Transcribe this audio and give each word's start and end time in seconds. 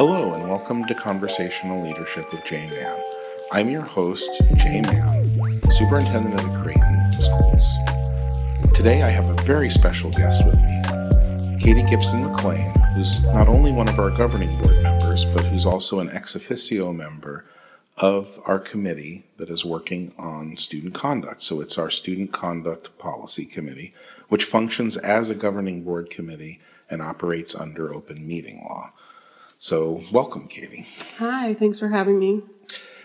Hello, 0.00 0.32
and 0.32 0.48
welcome 0.48 0.86
to 0.86 0.94
Conversational 0.94 1.82
Leadership 1.86 2.32
with 2.32 2.42
Jay 2.42 2.70
Mann. 2.70 2.98
I'm 3.52 3.68
your 3.68 3.82
host, 3.82 4.30
Jay 4.54 4.80
Mann, 4.80 5.60
Superintendent 5.72 6.40
of 6.40 6.50
the 6.50 6.58
Creighton 6.62 7.12
Schools. 7.12 7.70
Today, 8.72 9.02
I 9.02 9.10
have 9.10 9.28
a 9.28 9.42
very 9.42 9.68
special 9.68 10.10
guest 10.12 10.42
with 10.46 10.54
me, 10.54 10.82
Katie 11.60 11.82
Gipson 11.82 12.22
McLean, 12.22 12.72
who's 12.94 13.22
not 13.24 13.46
only 13.46 13.72
one 13.72 13.90
of 13.90 13.98
our 13.98 14.08
governing 14.08 14.58
board 14.62 14.82
members, 14.82 15.26
but 15.26 15.44
who's 15.44 15.66
also 15.66 16.00
an 16.00 16.08
ex 16.08 16.34
officio 16.34 16.94
member 16.94 17.44
of 17.98 18.40
our 18.46 18.58
committee 18.58 19.26
that 19.36 19.50
is 19.50 19.66
working 19.66 20.14
on 20.16 20.56
student 20.56 20.94
conduct. 20.94 21.42
So 21.42 21.60
it's 21.60 21.76
our 21.76 21.90
Student 21.90 22.32
Conduct 22.32 22.96
Policy 22.96 23.44
Committee, 23.44 23.92
which 24.30 24.44
functions 24.44 24.96
as 24.96 25.28
a 25.28 25.34
governing 25.34 25.82
board 25.82 26.08
committee 26.08 26.58
and 26.88 27.02
operates 27.02 27.54
under 27.54 27.92
open 27.92 28.26
meeting 28.26 28.64
law. 28.64 28.92
So, 29.62 30.02
welcome, 30.10 30.48
Katie. 30.48 30.88
Hi, 31.18 31.52
thanks 31.52 31.78
for 31.78 31.90
having 31.90 32.18
me. 32.18 32.40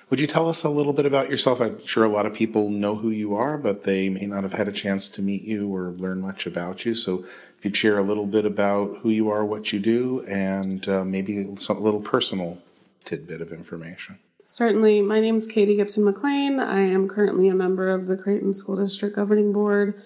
Would 0.10 0.22
you 0.22 0.26
tell 0.26 0.48
us 0.48 0.64
a 0.64 0.70
little 0.70 0.94
bit 0.94 1.06
about 1.06 1.30
yourself? 1.30 1.60
I'm 1.60 1.86
sure 1.86 2.06
a 2.06 2.10
lot 2.10 2.26
of 2.26 2.34
people 2.34 2.70
know 2.70 2.96
who 2.96 3.10
you 3.10 3.36
are, 3.36 3.58
but 3.58 3.84
they 3.84 4.08
may 4.08 4.26
not 4.26 4.44
have 4.44 4.54
had 4.54 4.70
a 4.70 4.72
chance 4.72 5.10
to 5.10 5.22
meet 5.22 5.44
you 5.44 5.68
or 5.68 5.90
learn 5.90 6.22
much 6.22 6.48
about 6.48 6.86
you. 6.86 6.96
So, 6.96 7.26
if 7.58 7.66
you'd 7.66 7.76
share 7.76 7.98
a 7.98 8.04
little 8.04 8.26
bit 8.26 8.46
about 8.46 9.00
who 9.02 9.10
you 9.10 9.30
are, 9.30 9.44
what 9.44 9.74
you 9.74 9.80
do, 9.80 10.24
and 10.30 10.88
uh, 10.88 11.04
maybe 11.04 11.54
some 11.58 11.84
little 11.84 12.00
personal 12.00 12.60
tidbit 13.04 13.42
of 13.42 13.52
information. 13.52 14.20
Certainly. 14.42 15.02
My 15.02 15.20
name 15.20 15.36
is 15.36 15.48
Katie 15.48 15.76
Gipson 15.76 16.06
McLean. 16.06 16.62
I 16.62 16.80
am 16.80 17.10
currently 17.10 17.50
a 17.50 17.56
member 17.56 17.90
of 17.90 18.06
the 18.06 18.16
Creighton 18.16 18.54
School 18.54 18.78
District 18.78 19.14
Governing 19.14 19.52
Board. 19.52 20.02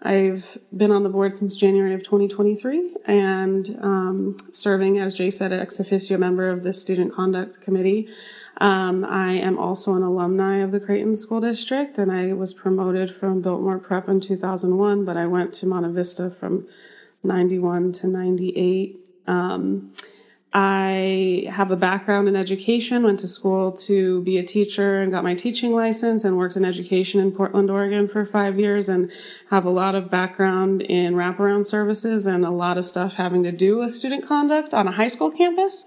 I've 0.00 0.58
been 0.76 0.92
on 0.92 1.02
the 1.02 1.08
board 1.08 1.34
since 1.34 1.56
January 1.56 1.92
of 1.92 2.04
2023 2.04 2.94
and 3.06 3.76
um, 3.82 4.36
serving, 4.52 4.98
as 4.98 5.14
Jay 5.14 5.28
said, 5.28 5.52
ex 5.52 5.80
officio 5.80 6.16
member 6.16 6.48
of 6.48 6.62
the 6.62 6.72
Student 6.72 7.12
Conduct 7.12 7.60
Committee. 7.60 8.08
Um, 8.60 9.04
I 9.04 9.32
am 9.32 9.58
also 9.58 9.94
an 9.94 10.04
alumni 10.04 10.58
of 10.58 10.70
the 10.70 10.78
Creighton 10.78 11.16
School 11.16 11.40
District 11.40 11.98
and 11.98 12.12
I 12.12 12.32
was 12.32 12.54
promoted 12.54 13.10
from 13.10 13.42
Biltmore 13.42 13.78
Prep 13.78 14.08
in 14.08 14.20
2001, 14.20 15.04
but 15.04 15.16
I 15.16 15.26
went 15.26 15.52
to 15.54 15.66
Monte 15.66 15.92
Vista 15.92 16.30
from 16.30 16.68
91 17.24 17.90
to 17.92 18.06
98. 18.06 19.00
Um, 19.26 19.92
I 20.52 21.44
have 21.50 21.70
a 21.70 21.76
background 21.76 22.26
in 22.26 22.34
education, 22.34 23.02
went 23.02 23.18
to 23.20 23.28
school 23.28 23.70
to 23.72 24.22
be 24.22 24.38
a 24.38 24.42
teacher 24.42 25.02
and 25.02 25.12
got 25.12 25.22
my 25.22 25.34
teaching 25.34 25.72
license 25.72 26.24
and 26.24 26.38
worked 26.38 26.56
in 26.56 26.64
education 26.64 27.20
in 27.20 27.32
Portland, 27.32 27.70
Oregon 27.70 28.08
for 28.08 28.24
five 28.24 28.58
years 28.58 28.88
and 28.88 29.12
have 29.50 29.66
a 29.66 29.70
lot 29.70 29.94
of 29.94 30.10
background 30.10 30.80
in 30.80 31.14
wraparound 31.14 31.66
services 31.66 32.26
and 32.26 32.46
a 32.46 32.50
lot 32.50 32.78
of 32.78 32.86
stuff 32.86 33.16
having 33.16 33.42
to 33.42 33.52
do 33.52 33.76
with 33.76 33.92
student 33.92 34.26
conduct 34.26 34.72
on 34.72 34.88
a 34.88 34.92
high 34.92 35.08
school 35.08 35.30
campus. 35.30 35.84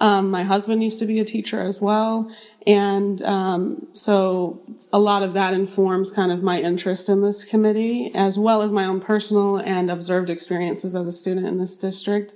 Um, 0.00 0.30
my 0.30 0.42
husband 0.42 0.82
used 0.82 1.00
to 1.00 1.06
be 1.06 1.20
a 1.20 1.24
teacher 1.24 1.60
as 1.60 1.78
well. 1.78 2.30
And 2.66 3.20
um, 3.22 3.88
so 3.92 4.62
a 4.90 4.98
lot 4.98 5.22
of 5.22 5.34
that 5.34 5.52
informs 5.52 6.10
kind 6.10 6.32
of 6.32 6.42
my 6.42 6.58
interest 6.60 7.10
in 7.10 7.20
this 7.20 7.44
committee, 7.44 8.10
as 8.14 8.38
well 8.38 8.62
as 8.62 8.72
my 8.72 8.86
own 8.86 9.00
personal 9.00 9.56
and 9.58 9.90
observed 9.90 10.30
experiences 10.30 10.94
as 10.96 11.06
a 11.06 11.12
student 11.12 11.46
in 11.46 11.58
this 11.58 11.76
district 11.76 12.34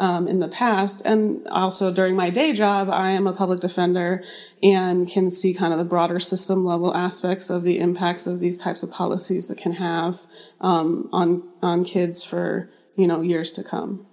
um, 0.00 0.26
in 0.26 0.40
the 0.40 0.48
past. 0.48 1.02
And 1.04 1.46
also 1.48 1.92
during 1.92 2.16
my 2.16 2.30
day 2.30 2.52
job, 2.52 2.88
I 2.90 3.10
am 3.10 3.26
a 3.26 3.32
public 3.32 3.60
defender 3.60 4.24
and 4.62 5.08
can 5.08 5.30
see 5.30 5.54
kind 5.54 5.72
of 5.72 5.78
the 5.78 5.84
broader 5.84 6.18
system 6.18 6.64
level 6.64 6.96
aspects 6.96 7.50
of 7.50 7.62
the 7.62 7.78
impacts 7.78 8.26
of 8.26 8.40
these 8.40 8.58
types 8.58 8.82
of 8.82 8.90
policies 8.90 9.46
that 9.48 9.58
can 9.58 9.72
have 9.72 10.26
um, 10.60 11.08
on 11.12 11.44
on 11.62 11.84
kids 11.84 12.24
for 12.24 12.70
you 12.96 13.06
know 13.06 13.20
years 13.20 13.52
to 13.52 13.62
come. 13.62 14.06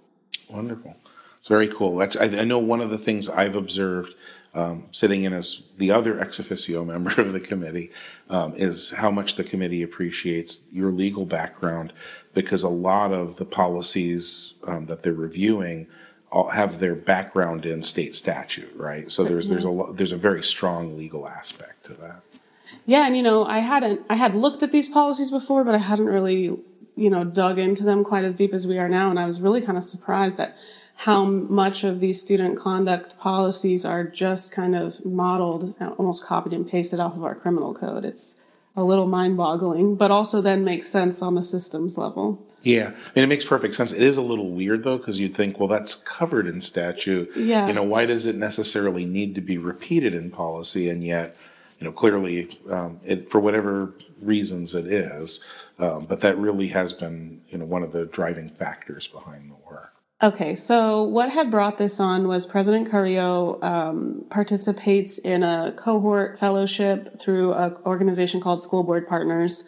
Wonderful. 0.48 0.94
It's 1.38 1.48
very 1.48 1.68
cool. 1.68 2.00
I, 2.00 2.08
I 2.20 2.44
know 2.44 2.58
one 2.58 2.80
of 2.80 2.90
the 2.90 2.98
things 2.98 3.28
I've 3.28 3.54
observed 3.54 4.14
um, 4.54 4.86
sitting 4.90 5.22
in 5.22 5.32
as 5.32 5.62
the 5.76 5.90
other 5.90 6.18
ex 6.20 6.38
officio 6.38 6.84
member 6.92 7.20
of 7.20 7.32
the 7.32 7.40
committee, 7.40 7.90
um, 8.28 8.54
is 8.56 8.90
how 8.90 9.10
much 9.10 9.36
the 9.36 9.44
committee 9.44 9.82
appreciates 9.82 10.62
your 10.72 10.90
legal 10.90 11.24
background 11.24 11.92
because 12.42 12.62
a 12.62 12.68
lot 12.68 13.12
of 13.12 13.34
the 13.34 13.44
policies 13.44 14.54
um, 14.62 14.86
that 14.86 15.02
they're 15.02 15.12
reviewing 15.12 15.88
all 16.30 16.50
have 16.50 16.78
their 16.78 16.94
background 16.94 17.66
in 17.66 17.82
state 17.82 18.14
statute, 18.14 18.72
right? 18.76 19.10
So 19.10 19.24
there's 19.24 19.48
there's 19.48 19.64
a 19.64 19.70
lo- 19.70 19.92
there's 19.92 20.12
a 20.12 20.16
very 20.16 20.44
strong 20.44 20.96
legal 20.96 21.28
aspect 21.28 21.86
to 21.86 21.94
that. 21.94 22.20
Yeah, 22.86 23.06
and 23.06 23.16
you 23.16 23.24
know, 23.24 23.44
I 23.44 23.58
hadn't 23.58 24.02
I 24.08 24.14
had 24.14 24.34
looked 24.36 24.62
at 24.62 24.70
these 24.70 24.88
policies 24.88 25.32
before, 25.32 25.64
but 25.64 25.74
I 25.74 25.78
hadn't 25.78 26.06
really 26.06 26.56
you 26.94 27.10
know 27.10 27.24
dug 27.24 27.58
into 27.58 27.82
them 27.82 28.04
quite 28.04 28.22
as 28.22 28.36
deep 28.36 28.54
as 28.54 28.68
we 28.68 28.78
are 28.78 28.88
now, 28.88 29.10
and 29.10 29.18
I 29.18 29.26
was 29.26 29.40
really 29.40 29.60
kind 29.60 29.76
of 29.76 29.82
surprised 29.82 30.38
at 30.38 30.56
how 30.94 31.24
much 31.24 31.82
of 31.82 31.98
these 31.98 32.20
student 32.20 32.56
conduct 32.56 33.18
policies 33.18 33.84
are 33.84 34.04
just 34.04 34.52
kind 34.52 34.76
of 34.76 35.04
modeled, 35.04 35.74
almost 35.96 36.24
copied 36.24 36.52
and 36.52 36.68
pasted 36.68 37.00
off 37.00 37.16
of 37.16 37.24
our 37.24 37.34
criminal 37.34 37.74
code. 37.74 38.04
It's 38.04 38.40
a 38.78 38.84
little 38.84 39.06
mind 39.06 39.36
boggling, 39.36 39.96
but 39.96 40.10
also 40.10 40.40
then 40.40 40.64
makes 40.64 40.86
sense 40.86 41.20
on 41.20 41.34
the 41.34 41.42
systems 41.42 41.98
level. 41.98 42.44
Yeah, 42.62 42.88
I 42.88 43.10
mean, 43.14 43.24
it 43.24 43.28
makes 43.28 43.44
perfect 43.44 43.74
sense. 43.74 43.92
It 43.92 44.02
is 44.02 44.16
a 44.16 44.22
little 44.22 44.50
weird 44.50 44.82
though, 44.82 44.98
because 44.98 45.18
you'd 45.20 45.34
think, 45.34 45.58
well, 45.58 45.68
that's 45.68 45.94
covered 45.94 46.46
in 46.46 46.60
statute. 46.60 47.30
Yeah. 47.36 47.68
You 47.68 47.72
know, 47.72 47.84
why 47.84 48.06
does 48.06 48.26
it 48.26 48.36
necessarily 48.36 49.04
need 49.04 49.34
to 49.36 49.40
be 49.40 49.58
repeated 49.58 50.14
in 50.14 50.30
policy? 50.30 50.88
And 50.88 51.04
yet, 51.04 51.36
you 51.78 51.84
know, 51.84 51.92
clearly, 51.92 52.58
um, 52.68 53.00
it, 53.04 53.30
for 53.30 53.40
whatever 53.40 53.94
reasons 54.20 54.74
it 54.74 54.86
is, 54.86 55.42
um, 55.78 56.06
but 56.06 56.20
that 56.22 56.36
really 56.36 56.68
has 56.68 56.92
been, 56.92 57.42
you 57.48 57.58
know, 57.58 57.64
one 57.64 57.84
of 57.84 57.92
the 57.92 58.04
driving 58.04 58.48
factors 58.48 59.06
behind 59.06 59.50
the 59.50 59.56
work. 59.70 59.94
Okay, 60.20 60.56
so 60.56 61.04
what 61.04 61.30
had 61.30 61.48
brought 61.48 61.78
this 61.78 62.00
on 62.00 62.26
was 62.26 62.44
President 62.44 62.90
Carrillo 62.90 63.62
um, 63.62 64.24
participates 64.30 65.18
in 65.18 65.44
a 65.44 65.72
cohort 65.76 66.40
fellowship 66.40 67.20
through 67.20 67.52
an 67.52 67.76
organization 67.86 68.40
called 68.40 68.60
School 68.60 68.82
Board 68.82 69.06
Partners, 69.06 69.62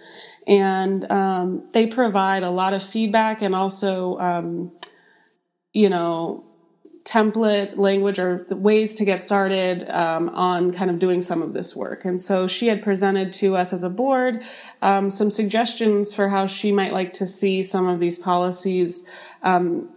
and 0.48 1.08
um, 1.08 1.68
they 1.72 1.86
provide 1.86 2.42
a 2.42 2.50
lot 2.50 2.72
of 2.72 2.82
feedback 2.82 3.42
and 3.42 3.54
also, 3.54 4.18
um, 4.18 4.72
you 5.72 5.88
know, 5.88 6.44
template 7.04 7.78
language 7.78 8.18
or 8.18 8.44
ways 8.50 8.96
to 8.96 9.04
get 9.04 9.20
started 9.20 9.88
um, 9.88 10.30
on 10.30 10.72
kind 10.72 10.90
of 10.90 10.98
doing 10.98 11.20
some 11.20 11.42
of 11.42 11.52
this 11.52 11.76
work. 11.76 12.04
And 12.04 12.20
so 12.20 12.48
she 12.48 12.66
had 12.66 12.82
presented 12.82 13.32
to 13.34 13.54
us 13.54 13.72
as 13.72 13.84
a 13.84 13.88
board 13.88 14.42
um, 14.82 15.10
some 15.10 15.30
suggestions 15.30 16.12
for 16.12 16.28
how 16.28 16.46
she 16.46 16.72
might 16.72 16.92
like 16.92 17.12
to 17.14 17.26
see 17.26 17.62
some 17.62 17.86
of 17.86 18.00
these 18.00 18.18
policies 18.18 19.04
um, 19.42 19.88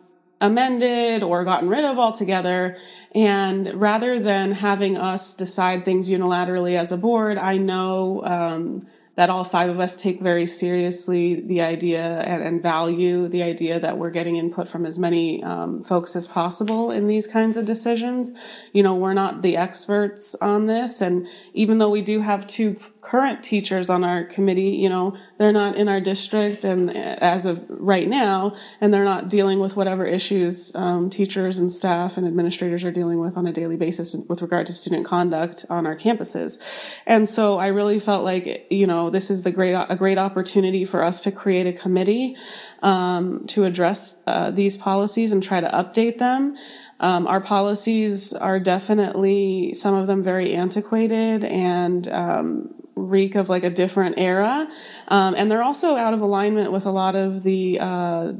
amended 0.43 1.23
or 1.23 1.45
gotten 1.45 1.69
rid 1.69 1.85
of 1.85 1.97
altogether. 1.97 2.77
And 3.15 3.73
rather 3.75 4.19
than 4.19 4.51
having 4.51 4.97
us 4.97 5.33
decide 5.33 5.85
things 5.85 6.09
unilaterally 6.09 6.77
as 6.77 6.91
a 6.91 6.97
board, 6.97 7.37
I 7.37 7.57
know 7.57 8.23
um, 8.25 8.85
that 9.15 9.29
all 9.29 9.45
five 9.45 9.69
of 9.69 9.79
us 9.79 9.95
take 9.95 10.19
very 10.19 10.45
seriously 10.45 11.39
the 11.39 11.61
idea 11.61 12.19
and, 12.21 12.43
and, 12.43 12.61
value 12.61 13.27
the 13.27 13.43
idea 13.43 13.79
that 13.79 13.97
we're 13.97 14.09
getting 14.09 14.37
input 14.37 14.67
from 14.67 14.85
as 14.85 14.97
many 14.97 15.41
um, 15.43 15.79
folks 15.79 16.15
as 16.15 16.27
possible 16.27 16.91
in 16.91 17.05
these 17.05 17.27
kinds 17.27 17.55
of 17.55 17.63
decisions. 17.63 18.31
You 18.73 18.83
know, 18.83 18.95
we're 18.95 19.13
not 19.13 19.43
the 19.43 19.55
experts 19.55 20.35
on 20.41 20.65
this. 20.65 20.99
And 20.99 21.27
even 21.53 21.77
though 21.77 21.91
we 21.91 22.01
do 22.01 22.21
have 22.21 22.47
two 22.47 22.75
current 23.03 23.43
teachers 23.43 23.89
on 23.89 24.03
our 24.03 24.23
committee, 24.23 24.71
you 24.71 24.87
know, 24.87 25.15
they're 25.37 25.51
not 25.51 25.75
in 25.75 25.89
our 25.89 25.99
district 25.99 26.63
and 26.63 26.89
as 26.95 27.45
of 27.45 27.65
right 27.69 28.07
now, 28.07 28.55
and 28.79 28.93
they're 28.93 29.03
not 29.03 29.29
dealing 29.29 29.59
with 29.59 29.75
whatever 29.75 30.05
issues 30.05 30.73
um, 30.73 31.09
teachers 31.09 31.57
and 31.57 31.69
staff 31.71 32.17
and 32.17 32.25
administrators 32.25 32.85
are 32.85 32.91
dealing 32.91 33.19
with 33.19 33.35
on 33.35 33.45
a 33.45 33.51
daily 33.51 33.75
basis 33.75 34.15
with 34.29 34.41
regard 34.41 34.65
to 34.65 34.71
student 34.71 35.05
conduct 35.05 35.65
on 35.69 35.85
our 35.85 35.95
campuses. 35.95 36.59
And 37.05 37.27
so 37.27 37.59
I 37.59 37.67
really 37.67 37.99
felt 37.99 38.23
like, 38.23 38.67
you 38.69 38.87
know, 38.87 39.09
this 39.09 39.29
is 39.29 39.43
the 39.43 39.51
great 39.51 39.73
a 39.73 39.95
great 39.97 40.17
opportunity 40.17 40.85
for 40.85 41.03
us 41.03 41.21
to 41.21 41.31
create 41.31 41.67
a 41.67 41.73
committee 41.73 42.37
um, 42.81 43.45
to 43.47 43.65
address 43.65 44.15
uh, 44.27 44.51
these 44.51 44.77
policies 44.77 45.33
and 45.33 45.43
try 45.43 45.59
to 45.59 45.67
update 45.69 46.19
them. 46.19 46.55
Um, 47.01 47.27
our 47.27 47.41
policies 47.41 48.31
are 48.31 48.59
definitely 48.59 49.73
some 49.73 49.93
of 49.93 50.07
them 50.07 50.23
very 50.23 50.55
antiquated 50.55 51.43
and 51.43 52.07
um, 52.07 52.73
reek 52.95 53.35
of 53.35 53.49
like 53.49 53.63
a 53.63 53.69
different 53.69 54.15
era, 54.17 54.67
um, 55.07 55.35
and 55.35 55.49
they're 55.49 55.63
also 55.63 55.95
out 55.95 56.13
of 56.13 56.21
alignment 56.21 56.71
with 56.71 56.85
a 56.85 56.91
lot 56.91 57.15
of 57.15 57.43
the 57.43 57.79
uh, 57.79 58.33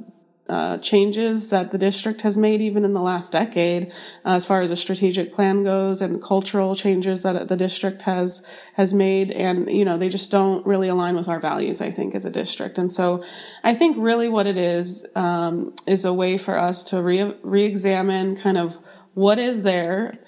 uh, 0.50 0.78
changes 0.80 1.50
that 1.50 1.72
the 1.72 1.78
district 1.78 2.22
has 2.22 2.38
made 2.38 2.62
even 2.62 2.84
in 2.84 2.94
the 2.94 3.02
last 3.02 3.32
decade 3.32 3.92
uh, 4.26 4.32
as 4.32 4.44
far 4.44 4.62
as 4.62 4.72
a 4.72 4.76
strategic 4.76 5.34
plan 5.34 5.64
goes 5.64 6.02
and 6.02 6.22
cultural 6.22 6.76
changes 6.76 7.24
that 7.24 7.48
the 7.48 7.56
district 7.56 8.02
has 8.02 8.44
has 8.74 8.94
made. 8.94 9.32
And 9.32 9.70
you 9.72 9.86
know 9.86 9.98
they 9.98 10.10
just 10.10 10.32
don't 10.32 10.66
really 10.66 10.90
align 10.90 11.16
with 11.16 11.30
our 11.30 11.40
values 11.40 11.80
i 11.80 11.90
think 11.90 12.14
as 12.14 12.26
a 12.26 12.30
district. 12.30 12.78
And 12.78 12.92
so 12.92 13.24
i 13.64 13.74
think 13.74 13.96
really 13.98 14.28
what 14.28 14.46
it 14.46 14.58
is 14.58 15.06
um, 15.16 15.74
is 15.88 16.04
a 16.04 16.14
way 16.14 16.38
for 16.38 16.58
us 16.58 16.84
to 16.86 17.02
re- 17.02 17.38
re-examine 17.42 18.36
kind 18.36 18.58
of 18.58 18.78
what 19.14 19.40
is 19.40 19.62
there 19.62 20.20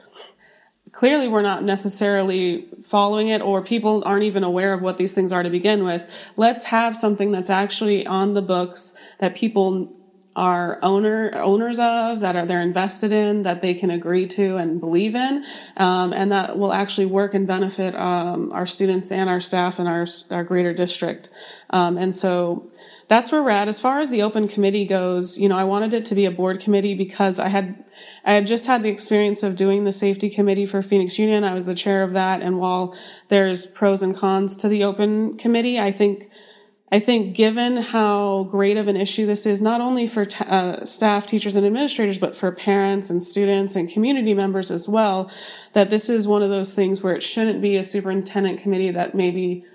clearly 0.96 1.28
we're 1.28 1.42
not 1.42 1.62
necessarily 1.62 2.66
following 2.82 3.28
it 3.28 3.42
or 3.42 3.62
people 3.62 4.02
aren't 4.06 4.24
even 4.24 4.44
aware 4.44 4.74
of 4.74 4.82
what 4.82 4.98
these 4.98 5.14
things 5.14 5.32
are 5.32 5.44
to 5.44 5.50
begin 5.50 5.84
with. 5.84 6.32
Let's 6.38 6.64
have 6.64 6.96
something 6.96 7.32
that's 7.32 7.50
actually 7.50 8.08
on 8.08 8.34
the 8.34 8.42
books 8.42 8.94
that 9.20 9.36
people 9.36 9.94
are 10.36 10.80
owner 10.82 11.32
owners 11.36 11.80
of 11.80 12.20
that 12.20 12.36
are 12.36 12.46
they're 12.46 12.62
invested 12.62 13.12
in 13.12 13.44
that 13.44 13.62
they 13.62 13.74
can 13.74 13.90
agree 13.90 14.28
to 14.28 14.58
and 14.58 14.80
believe 14.80 15.16
in 15.16 15.46
um, 15.78 16.12
and 16.14 16.32
that 16.32 16.58
will 16.58 16.74
actually 16.74 17.06
work 17.06 17.34
and 17.34 17.48
benefit 17.48 17.96
um, 17.96 18.52
our 18.52 18.66
students 18.66 19.12
and 19.12 19.30
our 19.30 19.40
staff 19.40 19.80
and 19.80 19.88
our, 19.88 20.06
our 20.32 20.44
greater 20.44 20.74
district. 20.74 21.30
Um, 21.70 21.98
and 21.98 22.14
so 22.14 22.68
that's 23.08 23.32
where 23.32 23.44
we're 23.44 23.52
at. 23.52 23.68
As 23.68 23.80
far 23.80 24.00
as 24.00 24.10
the 24.10 24.22
open 24.24 24.48
committee 24.48 24.86
goes 24.86 25.38
you 25.38 25.48
know 25.48 25.58
i 25.58 25.64
wanted 25.64 25.94
it 25.94 26.06
to 26.06 26.16
be 26.16 26.26
a 26.26 26.32
board 26.32 26.60
committee 26.60 26.94
because 26.94 27.40
i 27.40 27.48
had 27.48 27.84
i 28.26 28.34
had 28.34 28.48
just 28.48 28.66
had 28.66 28.84
the 28.84 28.90
experience 28.90 29.44
of 29.44 29.56
doing 29.56 29.84
the 29.84 29.92
safety 29.92 30.30
committee 30.30 30.66
for 30.66 30.82
phoenix 30.82 31.18
union. 31.18 31.44
I 31.44 31.54
was 31.54 31.66
the 31.66 31.76
chair 31.76 32.04
of 32.04 32.12
that. 32.12 32.42
And 32.42 32.60
while 32.60 32.96
there's 33.30 33.66
pros 33.66 34.02
and 34.02 34.16
cons 34.16 34.56
to 34.58 34.68
the 34.68 34.84
open 34.84 35.38
committee 35.38 35.80
i 35.80 35.92
think 35.92 36.30
I 36.96 37.00
think, 37.02 37.36
given 37.36 37.76
how 37.76 38.44
great 38.44 38.78
of 38.78 38.88
an 38.88 38.96
issue 38.96 39.26
this 39.26 39.46
is, 39.46 39.62
not 39.62 39.82
only 39.82 40.08
for 40.08 40.24
t- 40.24 40.46
uh, 40.48 40.86
staff, 40.86 41.26
teachers, 41.26 41.58
and 41.58 41.66
administrators, 41.66 42.18
but 42.18 42.34
for 42.34 42.50
parents 42.54 43.10
and 43.10 43.22
students 43.22 43.76
and 43.76 43.90
community 43.90 44.34
members 44.34 44.72
as 44.72 44.88
well, 44.88 45.30
that 45.74 45.90
this 45.90 46.10
is 46.10 46.26
one 46.26 46.42
of 46.42 46.50
those 46.50 46.74
things 46.74 47.04
where 47.04 47.14
it 47.14 47.22
shouldn't 47.22 47.62
be 47.62 47.76
a 47.76 47.84
superintendent 47.84 48.62
committee 48.62 48.92
that 48.92 49.14
maybe 49.14 49.66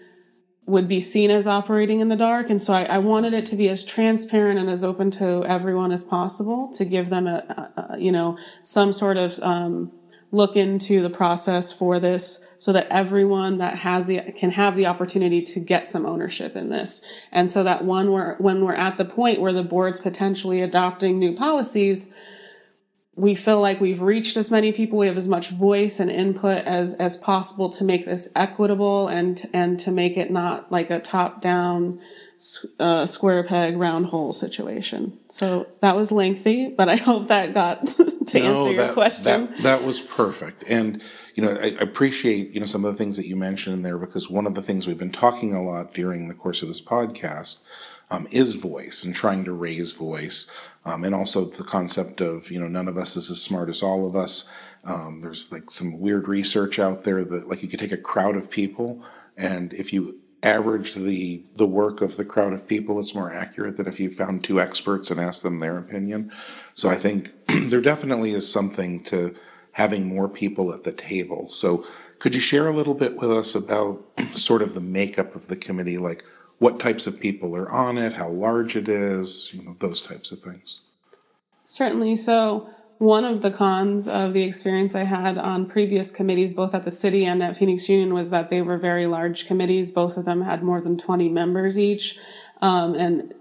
would 0.65 0.89
be 0.89 0.99
seen 0.99 1.31
as 1.31 1.47
operating 1.47 2.01
in 2.01 2.09
the 2.09 2.17
dark. 2.17 2.49
And 2.49 2.59
so 2.59 2.73
I, 2.73 2.85
I 2.85 2.99
wanted 2.99 3.35
it 3.35 3.45
to 3.47 3.57
be 3.57 3.69
as 3.69 3.85
transparent 3.85 4.59
and 4.59 4.71
as 4.71 4.83
open 4.83 5.11
to 5.11 5.45
everyone 5.45 5.93
as 5.93 6.03
possible 6.03 6.73
to 6.73 6.87
give 6.87 7.11
them 7.11 7.27
a, 7.27 7.45
a, 7.77 7.83
a 7.93 7.99
you 7.99 8.13
know, 8.13 8.39
some 8.63 8.95
sort 8.95 9.19
of 9.19 9.39
um, 9.43 9.93
look 10.33 10.57
into 10.57 11.03
the 11.03 11.11
process 11.11 11.73
for 11.73 11.99
this 11.99 12.41
so 12.59 12.73
that 12.73 12.87
everyone 12.91 13.59
that 13.59 13.75
has 13.75 14.07
the 14.07 14.21
can 14.37 14.51
have 14.51 14.77
the 14.77 14.87
opportunity 14.87 15.43
to 15.43 15.61
get 15.61 15.89
some 15.89 16.07
ownership 16.07 16.57
in 16.57 16.69
this. 16.69 17.03
And 17.33 17.49
so 17.49 17.63
that 17.65 17.85
one 17.85 18.13
we're, 18.13 18.37
when 18.37 18.65
we're 18.65 18.75
at 18.75 18.99
the 18.99 19.05
point 19.05 19.41
where 19.41 19.53
the 19.53 19.63
board's 19.63 19.99
potentially 19.99 20.61
adopting 20.61 21.19
new 21.19 21.35
policies 21.35 22.13
we 23.21 23.35
feel 23.35 23.61
like 23.61 23.81
we've 23.81 24.01
reached 24.01 24.37
as 24.37 24.51
many 24.51 24.73
people 24.73 24.99
we 24.99 25.07
have 25.07 25.17
as 25.17 25.29
much 25.29 25.51
voice 25.51 26.01
and 26.01 26.11
input 26.11 26.65
as 26.65 26.95
as 26.95 27.17
possible 27.17 27.69
to 27.69 27.85
make 27.85 28.07
this 28.07 28.29
equitable 28.35 29.09
and 29.09 29.49
and 29.53 29.79
to 29.79 29.91
make 29.91 30.17
it 30.17 30.31
not 30.31 30.71
like 30.73 30.91
a 30.91 31.01
top 31.01 31.41
down 31.41 32.01
uh, 32.79 33.05
square 33.05 33.43
peg 33.43 33.77
round 33.77 34.07
hole 34.07 34.33
situation. 34.33 35.19
So 35.29 35.67
that 35.81 35.95
was 35.95 36.11
lengthy, 36.11 36.69
but 36.69 36.89
I 36.89 36.97
hope 36.97 37.29
that 37.29 37.53
got 37.53 37.87
to 38.27 38.39
no, 38.41 38.57
answer 38.57 38.71
your 38.73 38.87
that, 38.87 38.95
question. 38.95 39.25
That, 39.25 39.59
that 39.59 39.85
was 39.85 40.01
perfect. 40.01 40.65
And, 40.67 41.03
you 41.35 41.43
know, 41.43 41.53
I, 41.53 41.77
I 41.79 41.83
appreciate, 41.83 42.53
you 42.53 42.61
know, 42.61 42.67
some 42.67 42.85
of 42.85 42.93
the 42.93 42.99
things 42.99 43.17
that 43.17 43.27
you 43.27 43.37
mentioned 43.37 43.77
in 43.77 43.83
there 43.83 43.99
because 43.99 44.31
one 44.31 44.47
of 44.47 44.55
the 44.55 44.63
things 44.63 44.87
we've 44.87 44.99
been 44.99 45.13
talking 45.13 45.55
a 45.55 45.63
lot 45.63 45.93
during 45.93 46.29
the 46.29 46.35
course 46.35 46.63
of 46.63 46.69
this 46.69 46.81
podcast 46.81 47.59
um, 48.11 48.27
is 48.31 48.55
voice 48.55 49.05
and 49.05 49.15
trying 49.15 49.45
to 49.45 49.53
raise 49.53 49.93
voice. 49.93 50.47
Um, 50.87 51.05
and 51.05 51.15
also 51.15 51.45
the 51.45 51.63
concept 51.63 52.23
of, 52.23 52.51
you 52.51 52.59
know, 52.59 52.69
none 52.69 52.89
of 52.89 52.97
us 52.97 53.17
is 53.17 53.31
as 53.31 53.43
smart 53.43 53.69
as 53.69 53.83
all 53.83 54.07
of 54.07 54.17
us. 54.17 54.49
Um, 54.83 55.21
there's 55.21 55.53
like 55.53 55.71
some 55.71 56.01
weird 56.01 56.27
research 56.27 56.79
out 56.79 57.05
there 57.05 57.23
that 57.23 57.49
like 57.49 57.63
you 57.63 57.69
could 57.69 57.81
take 57.81 57.93
a 57.93 57.99
crowd 57.99 58.35
of 58.35 58.49
people 58.49 59.05
and 59.37 59.73
if 59.73 59.93
you 59.93 60.20
average 60.43 60.95
the 60.95 61.45
the 61.55 61.67
work 61.67 62.01
of 62.01 62.17
the 62.17 62.25
crowd 62.25 62.53
of 62.53 62.67
people, 62.67 62.99
it's 62.99 63.15
more 63.15 63.33
accurate 63.33 63.77
than 63.77 63.87
if 63.87 64.01
you 64.01 64.11
found 64.11 64.43
two 64.43 64.61
experts 64.61 65.11
and 65.11 65.21
asked 65.21 65.43
them 65.43 65.59
their 65.59 65.79
opinion. 65.79 66.33
So 66.75 66.89
I 66.89 66.97
think 66.97 67.33
there 67.49 67.81
definitely 67.81 68.33
is 68.33 68.51
something 68.51 69.03
to 69.05 69.35
having 69.73 70.07
more 70.07 70.29
people 70.29 70.73
at 70.73 70.85
the 70.85 70.93
table. 70.93 71.49
So 71.49 71.85
could 72.19 72.35
you 72.35 72.41
share 72.41 72.69
a 72.69 72.75
little 72.75 72.95
bit 72.95 73.17
with 73.17 73.31
us 73.31 73.55
about 73.55 74.05
sort 74.33 74.63
of 74.63 74.75
the 74.75 74.81
makeup 74.81 75.35
of 75.35 75.49
the 75.49 75.57
committee, 75.57 75.99
like 75.99 76.25
what 76.59 76.79
types 76.79 77.07
of 77.07 77.21
people 77.21 77.57
are 77.57 77.71
on 77.71 77.97
it, 77.97 78.15
how 78.15 78.29
large 78.29 78.77
it 78.77 78.89
is, 78.89 79.51
you 79.53 79.63
know, 79.63 79.77
those 79.79 80.03
types 80.03 80.33
of 80.33 80.39
things? 80.39 80.83
Certainly. 81.65 82.17
So 82.17 82.69
one 83.01 83.25
of 83.25 83.41
the 83.41 83.51
cons 83.51 84.07
of 84.07 84.35
the 84.35 84.43
experience 84.43 84.95
I 84.95 85.05
had 85.05 85.39
on 85.39 85.65
previous 85.65 86.11
committees, 86.11 86.53
both 86.53 86.75
at 86.75 86.85
the 86.85 86.91
city 86.91 87.25
and 87.25 87.43
at 87.43 87.57
Phoenix 87.57 87.89
Union, 87.89 88.13
was 88.13 88.29
that 88.29 88.51
they 88.51 88.61
were 88.61 88.77
very 88.77 89.07
large 89.07 89.47
committees. 89.47 89.91
Both 89.91 90.19
of 90.19 90.27
them 90.27 90.43
had 90.43 90.63
more 90.63 90.83
than 90.83 90.99
20 90.99 91.31
members 91.31 91.79
each. 91.79 92.19
Um, 92.61 92.95
and 92.95 93.35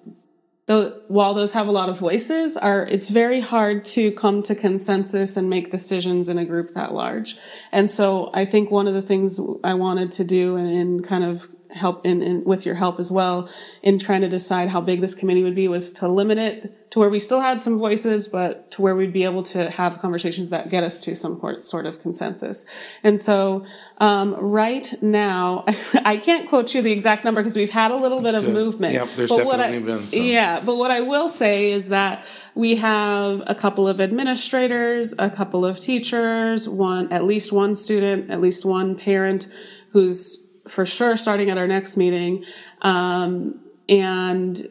though, 0.68 1.02
while 1.10 1.34
those 1.34 1.52
have 1.52 1.68
a 1.68 1.72
lot 1.72 1.90
of 1.90 2.00
voices, 2.00 2.56
are 2.56 2.86
it's 2.86 3.10
very 3.10 3.42
hard 3.42 3.84
to 3.86 4.12
come 4.12 4.42
to 4.44 4.56
consensus 4.56 5.36
and 5.36 5.50
make 5.50 5.72
decisions 5.72 6.30
in 6.30 6.38
a 6.38 6.46
group 6.46 6.74
that 6.76 6.94
large. 6.94 7.36
And 7.74 7.92
so 7.92 8.32
I 8.34 8.46
think 8.46 8.72
one 8.72 8.88
of 8.88 8.94
the 8.94 9.02
things 9.02 9.42
I 9.62 9.74
wanted 9.74 10.10
to 10.12 10.24
do 10.24 10.56
in 10.56 11.04
kind 11.04 11.26
of 11.26 11.46
help 11.72 12.06
in, 12.06 12.22
in, 12.22 12.44
with 12.44 12.66
your 12.66 12.76
help 12.76 13.00
as 13.00 13.12
well 13.12 13.50
in 13.84 14.00
trying 14.00 14.22
to 14.22 14.28
decide 14.30 14.70
how 14.70 14.82
big 14.82 15.02
this 15.02 15.14
committee 15.14 15.44
would 15.44 15.56
be 15.56 15.68
was 15.68 15.94
to 15.94 16.08
limit 16.08 16.38
it 16.38 16.76
to 16.90 16.98
where 16.98 17.10
we 17.10 17.20
still 17.20 17.40
had 17.40 17.60
some 17.60 17.78
voices 17.78 18.28
but 18.28 18.72
to 18.72 18.82
where 18.82 18.96
we'd 18.96 19.14
be 19.14 19.24
able 19.24 19.44
to 19.44 19.70
have 19.70 20.00
conversations 20.00 20.50
that 20.50 20.70
get 20.70 20.84
us 20.84 20.98
to 20.98 21.16
some 21.16 21.40
sort 21.62 21.86
of 21.86 22.02
consensus 22.02 22.66
and 23.04 23.20
so 23.20 23.66
um, 24.00 24.34
right 24.36 24.94
now 25.02 25.64
i 26.06 26.18
can't 26.18 26.50
quote 26.50 26.74
you 26.74 26.82
the 26.82 26.92
exact 26.92 27.24
number 27.24 27.40
because 27.42 27.56
we've 27.56 27.70
had 27.70 27.92
a 27.92 27.96
little 27.96 28.20
That's 28.20 28.34
bit 28.34 28.42
good. 28.42 28.50
of 28.50 28.56
movement 28.56 28.94
yep, 28.94 29.08
there's 29.16 29.30
but 29.30 29.38
definitely 29.38 29.78
I, 29.78 29.98
been 29.98 30.08
some. 30.08 30.24
yeah 30.24 30.62
but 30.66 30.76
what 30.76 30.90
i 30.90 31.02
will 31.02 31.30
say 31.30 31.72
is 31.72 31.90
that 31.90 32.26
we 32.56 32.76
have 32.78 33.44
a 33.46 33.54
couple 33.54 33.88
of 33.88 34.02
administrators 34.02 35.14
a 35.20 35.30
couple 35.30 35.66
of 35.66 35.80
teachers 35.80 36.68
one 36.68 37.12
at 37.14 37.26
least 37.26 37.52
one 37.52 37.76
student 37.76 38.32
at 38.32 38.42
least 38.42 38.66
one 38.66 38.96
parent 38.96 39.48
who's 39.92 40.44
for 40.70 40.86
sure 40.86 41.18
starting 41.18 41.50
at 41.50 41.58
our 41.58 41.68
next 41.68 41.98
meeting. 41.98 42.46
Um, 42.82 43.60
and 43.88 44.68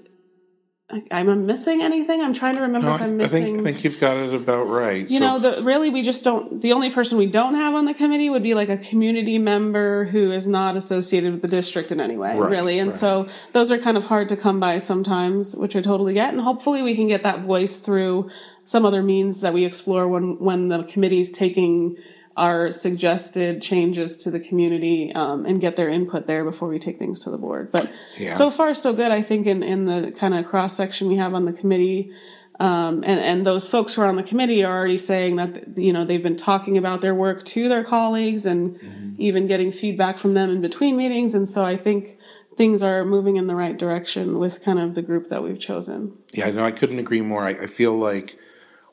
I'm 1.10 1.44
missing 1.44 1.82
anything. 1.82 2.22
I'm 2.22 2.32
trying 2.32 2.54
to 2.54 2.62
remember 2.62 2.88
no, 2.88 2.94
if 2.94 3.02
I'm 3.02 3.18
missing. 3.18 3.42
I 3.42 3.46
think, 3.46 3.58
I 3.58 3.62
think 3.62 3.84
you've 3.84 4.00
got 4.00 4.16
it 4.16 4.32
about 4.32 4.68
right. 4.68 5.02
You 5.02 5.18
so. 5.18 5.26
know, 5.26 5.38
the, 5.38 5.62
really, 5.62 5.90
we 5.90 6.00
just 6.00 6.24
don't. 6.24 6.62
The 6.62 6.72
only 6.72 6.90
person 6.90 7.18
we 7.18 7.26
don't 7.26 7.56
have 7.56 7.74
on 7.74 7.84
the 7.84 7.92
committee 7.92 8.30
would 8.30 8.42
be 8.42 8.54
like 8.54 8.70
a 8.70 8.78
community 8.78 9.36
member 9.36 10.06
who 10.06 10.32
is 10.32 10.46
not 10.46 10.76
associated 10.76 11.32
with 11.32 11.42
the 11.42 11.48
district 11.48 11.92
in 11.92 12.00
any 12.00 12.16
way, 12.16 12.34
right, 12.34 12.50
really. 12.50 12.78
And 12.78 12.88
right. 12.88 12.98
so 12.98 13.28
those 13.52 13.70
are 13.70 13.76
kind 13.76 13.98
of 13.98 14.04
hard 14.04 14.30
to 14.30 14.36
come 14.36 14.60
by 14.60 14.78
sometimes, 14.78 15.54
which 15.54 15.76
I 15.76 15.82
totally 15.82 16.14
get. 16.14 16.32
And 16.32 16.40
hopefully, 16.40 16.80
we 16.80 16.96
can 16.96 17.06
get 17.06 17.22
that 17.22 17.42
voice 17.42 17.80
through 17.80 18.30
some 18.64 18.86
other 18.86 19.02
means 19.02 19.42
that 19.42 19.52
we 19.52 19.66
explore 19.66 20.08
when 20.08 20.38
when 20.38 20.68
the 20.68 20.84
committee's 20.84 21.30
taking 21.30 21.98
our 22.38 22.70
suggested 22.70 23.61
changes 23.61 24.17
to 24.17 24.31
the 24.31 24.38
community 24.38 25.12
um, 25.14 25.44
and 25.44 25.61
get 25.61 25.75
their 25.76 25.88
input 25.88 26.26
there 26.26 26.44
before 26.44 26.69
we 26.69 26.79
take 26.79 26.99
things 26.99 27.19
to 27.19 27.31
the 27.31 27.37
board. 27.37 27.73
But 27.73 27.90
yeah. 28.17 28.31
so 28.31 28.50
far, 28.50 28.73
so 28.75 28.93
good. 28.93 29.11
I 29.11 29.23
think 29.23 29.46
in, 29.46 29.62
in 29.62 29.87
the 29.87 30.12
kind 30.12 30.35
of 30.35 30.46
cross 30.46 30.73
section 30.73 31.08
we 31.08 31.17
have 31.17 31.35
on 31.35 31.46
the 31.46 31.52
committee, 31.52 32.12
um, 32.61 33.05
and, 33.05 33.20
and 33.20 33.46
those 33.46 33.69
folks 33.69 33.94
who 33.94 34.02
are 34.02 34.06
on 34.06 34.17
the 34.17 34.23
committee 34.23 34.64
are 34.64 34.76
already 34.76 34.99
saying 34.99 35.37
that 35.37 35.76
you 35.76 35.93
know 35.93 36.05
they've 36.05 36.23
been 36.23 36.37
talking 36.37 36.79
about 36.79 37.00
their 37.00 37.14
work 37.14 37.44
to 37.44 37.69
their 37.69 37.85
colleagues 37.85 38.47
and 38.47 38.78
mm-hmm. 38.78 39.14
even 39.18 39.47
getting 39.47 39.71
feedback 39.71 40.16
from 40.16 40.35
them 40.35 40.50
in 40.50 40.61
between 40.61 40.97
meetings. 40.97 41.35
And 41.35 41.47
so 41.47 41.64
I 41.64 41.76
think 41.76 42.18
things 42.54 42.83
are 42.83 43.04
moving 43.04 43.37
in 43.37 43.47
the 43.47 43.54
right 43.54 43.78
direction 43.78 44.38
with 44.38 44.62
kind 44.62 44.78
of 44.78 44.95
the 44.95 45.02
group 45.02 45.28
that 45.28 45.42
we've 45.42 45.59
chosen. 45.59 46.16
Yeah, 46.33 46.50
no, 46.50 46.64
I 46.64 46.73
couldn't 46.73 46.99
agree 46.99 47.21
more. 47.21 47.45
I, 47.45 47.50
I 47.50 47.66
feel 47.66 47.97
like 47.97 48.37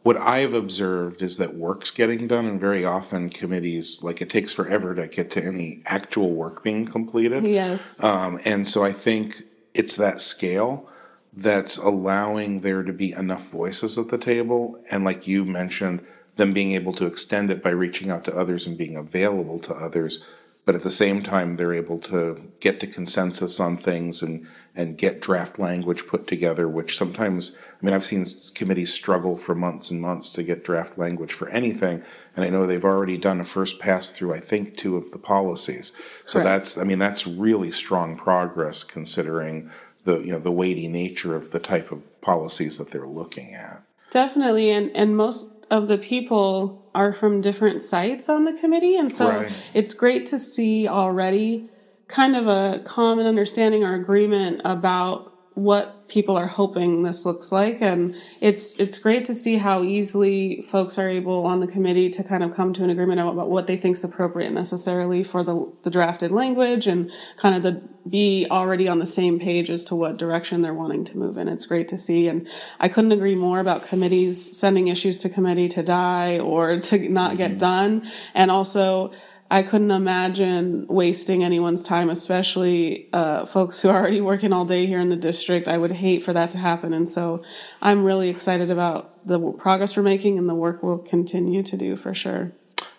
what 0.06 0.18
I've 0.18 0.54
observed 0.54 1.24
is 1.24 1.38
that 1.38 1.56
work's 1.56 1.90
getting 1.90 2.28
done, 2.28 2.46
and 2.46 2.62
very 2.62 2.86
often 2.86 3.28
committees, 3.28 4.04
like 4.04 4.22
it 4.22 4.30
takes 4.30 4.54
forever 4.54 4.94
to 4.94 5.08
get 5.08 5.32
to 5.32 5.44
any 5.44 5.82
actual 5.88 6.32
work 6.32 6.64
being 6.64 6.86
completed. 6.86 7.44
Yes. 7.44 8.04
Um, 8.04 8.40
and 8.46 8.68
so 8.68 8.84
I 8.84 8.92
think 8.92 9.42
it's 9.74 9.96
that 9.96 10.22
scale 10.22 10.88
that's 11.34 11.78
allowing 11.78 12.62
there 12.62 12.84
to 12.84 12.94
be 12.94 13.14
enough 13.14 13.48
voices 13.48 13.98
at 13.98 14.10
the 14.10 14.20
table. 14.20 14.80
And 14.92 15.04
like 15.04 15.26
you 15.26 15.44
mentioned, 15.44 16.06
them 16.36 16.54
being 16.54 16.74
able 16.74 16.94
to 16.94 17.08
extend 17.08 17.50
it 17.50 17.64
by 17.64 17.72
reaching 17.72 18.12
out 18.12 18.26
to 18.26 18.38
others 18.38 18.68
and 18.68 18.78
being 18.78 18.96
available 18.96 19.58
to 19.58 19.74
others. 19.74 20.24
But 20.66 20.76
at 20.76 20.82
the 20.82 20.90
same 20.90 21.22
time, 21.22 21.56
they're 21.56 21.74
able 21.74 22.00
to 22.00 22.52
get 22.60 22.80
to 22.80 22.88
consensus 22.88 23.60
on 23.60 23.78
things 23.78 24.24
and, 24.24 24.48
and 24.76 24.98
get 24.98 25.22
draft 25.22 25.60
language 25.60 26.08
put 26.08 26.26
together, 26.26 26.68
which 26.68 26.98
sometimes 26.98 27.56
I 27.86 27.86
mean, 27.86 27.94
I've 27.94 28.04
seen 28.04 28.26
committees 28.56 28.92
struggle 28.92 29.36
for 29.36 29.54
months 29.54 29.92
and 29.92 30.02
months 30.02 30.30
to 30.30 30.42
get 30.42 30.64
draft 30.64 30.98
language 30.98 31.34
for 31.34 31.48
anything, 31.50 32.02
and 32.36 32.44
I 32.44 32.50
know 32.50 32.66
they've 32.66 32.84
already 32.84 33.16
done 33.16 33.40
a 33.40 33.44
first 33.44 33.78
pass 33.78 34.10
through, 34.10 34.34
I 34.34 34.40
think, 34.40 34.76
two 34.76 34.98
of 34.98 35.12
the 35.12 35.20
policies. 35.20 35.92
So 36.26 36.40
Correct. 36.40 36.46
that's, 36.46 36.78
I 36.80 36.84
mean, 36.84 36.98
that's 36.98 37.28
really 37.28 37.70
strong 37.70 38.18
progress 38.18 38.84
considering 38.84 39.70
the, 40.04 40.20
you 40.22 40.32
know, 40.32 40.40
the 40.40 40.52
weighty 40.52 40.88
nature 40.88 41.36
of 41.36 41.52
the 41.52 41.60
type 41.60 41.92
of 41.92 42.22
policies 42.22 42.80
that 42.80 42.90
they're 42.90 43.06
looking 43.06 43.54
at. 43.54 43.84
Definitely, 44.10 44.72
and, 44.72 44.90
and 44.96 45.16
most 45.16 45.55
of 45.70 45.88
the 45.88 45.98
people 45.98 46.90
are 46.94 47.12
from 47.12 47.42
different 47.42 47.82
sites 47.82 48.30
on 48.30 48.46
the 48.46 48.54
committee, 48.54 48.98
and 48.98 49.12
so 49.12 49.30
right. 49.30 49.54
it's 49.74 49.94
great 49.94 50.26
to 50.28 50.40
see 50.40 50.88
already 50.88 51.70
kind 52.08 52.36
of 52.36 52.48
a 52.48 52.80
common 52.86 53.26
understanding 53.26 53.84
or 53.84 53.96
agreement 53.96 54.62
about 54.64 55.35
what 55.56 56.10
people 56.10 56.38
are 56.38 56.48
hoping 56.48 57.04
this 57.04 57.26
looks 57.26 57.52
like. 57.52 57.82
And 57.82 58.16
it's 58.42 58.78
it's 58.78 58.98
great 58.98 59.26
to 59.26 59.34
see 59.34 59.58
how 59.58 59.84
easily 59.84 60.62
folks 60.62 61.00
are 61.00 61.10
able 61.10 61.48
on 61.48 61.62
the 61.62 61.68
committee 61.68 62.10
to 62.10 62.24
kind 62.24 62.44
of 62.44 62.54
come 62.54 62.74
to 62.74 62.84
an 62.84 62.90
agreement 62.90 63.22
about 63.22 63.50
what 63.50 63.66
they 63.66 63.78
think 63.78 63.96
is 63.96 64.04
appropriate 64.04 64.52
necessarily 64.52 65.24
for 65.24 65.44
the, 65.44 65.66
the 65.84 65.90
drafted 65.90 66.32
language 66.32 66.88
and 66.88 67.10
kind 67.38 67.56
of 67.56 67.64
the 67.64 67.82
be 68.08 68.46
already 68.52 68.88
on 68.88 69.00
the 69.00 69.06
same 69.06 69.40
page 69.40 69.70
as 69.70 69.86
to 69.86 69.96
what 69.96 70.18
direction 70.18 70.62
they're 70.62 70.74
wanting 70.74 71.06
to 71.06 71.18
move 71.18 71.38
in. 71.38 71.48
It's 71.48 71.66
great 71.66 71.88
to 71.88 71.98
see. 71.98 72.28
And 72.28 72.48
i 72.80 72.88
couldn't 72.88 73.14
agree 73.14 73.36
more 73.36 73.60
about 73.60 73.82
committees 73.82 74.56
sending 74.56 74.90
issues 74.90 75.18
to 75.20 75.30
committee 75.30 75.70
to 75.70 75.82
die 75.82 76.38
or 76.38 76.80
to 76.82 77.10
not 77.10 77.38
get 77.38 77.52
mm-hmm. 77.52 77.58
done. 77.60 78.12
And 78.34 78.52
also 78.52 79.12
I 79.50 79.62
couldn't 79.62 79.92
imagine 79.92 80.88
wasting 80.88 81.44
anyone's 81.44 81.84
time, 81.84 82.10
especially 82.10 83.10
uh, 83.14 83.46
folks 83.46 83.80
who 83.80 83.90
are 83.90 83.96
already 83.96 84.20
working 84.20 84.52
all 84.52 84.66
day 84.66 84.88
here 84.88 85.00
in 85.00 85.10
the 85.10 85.16
district. 85.16 85.68
I 85.68 85.78
would 85.78 85.92
hate 85.92 86.24
for 86.24 86.34
that 86.34 86.52
to 86.52 86.58
happen. 86.58 86.94
And 86.94 87.08
so 87.08 87.44
I'm 87.82 88.04
really 88.04 88.30
excited 88.30 88.72
about 88.72 89.28
the 89.28 89.40
progress 89.54 89.96
we're 89.96 90.04
making 90.04 90.40
and 90.40 90.50
the 90.50 90.56
work 90.56 90.82
we'll 90.82 90.98
continue 90.98 91.62
to 91.62 91.78
do 91.78 91.96
for 91.96 92.14
sure. 92.14 92.54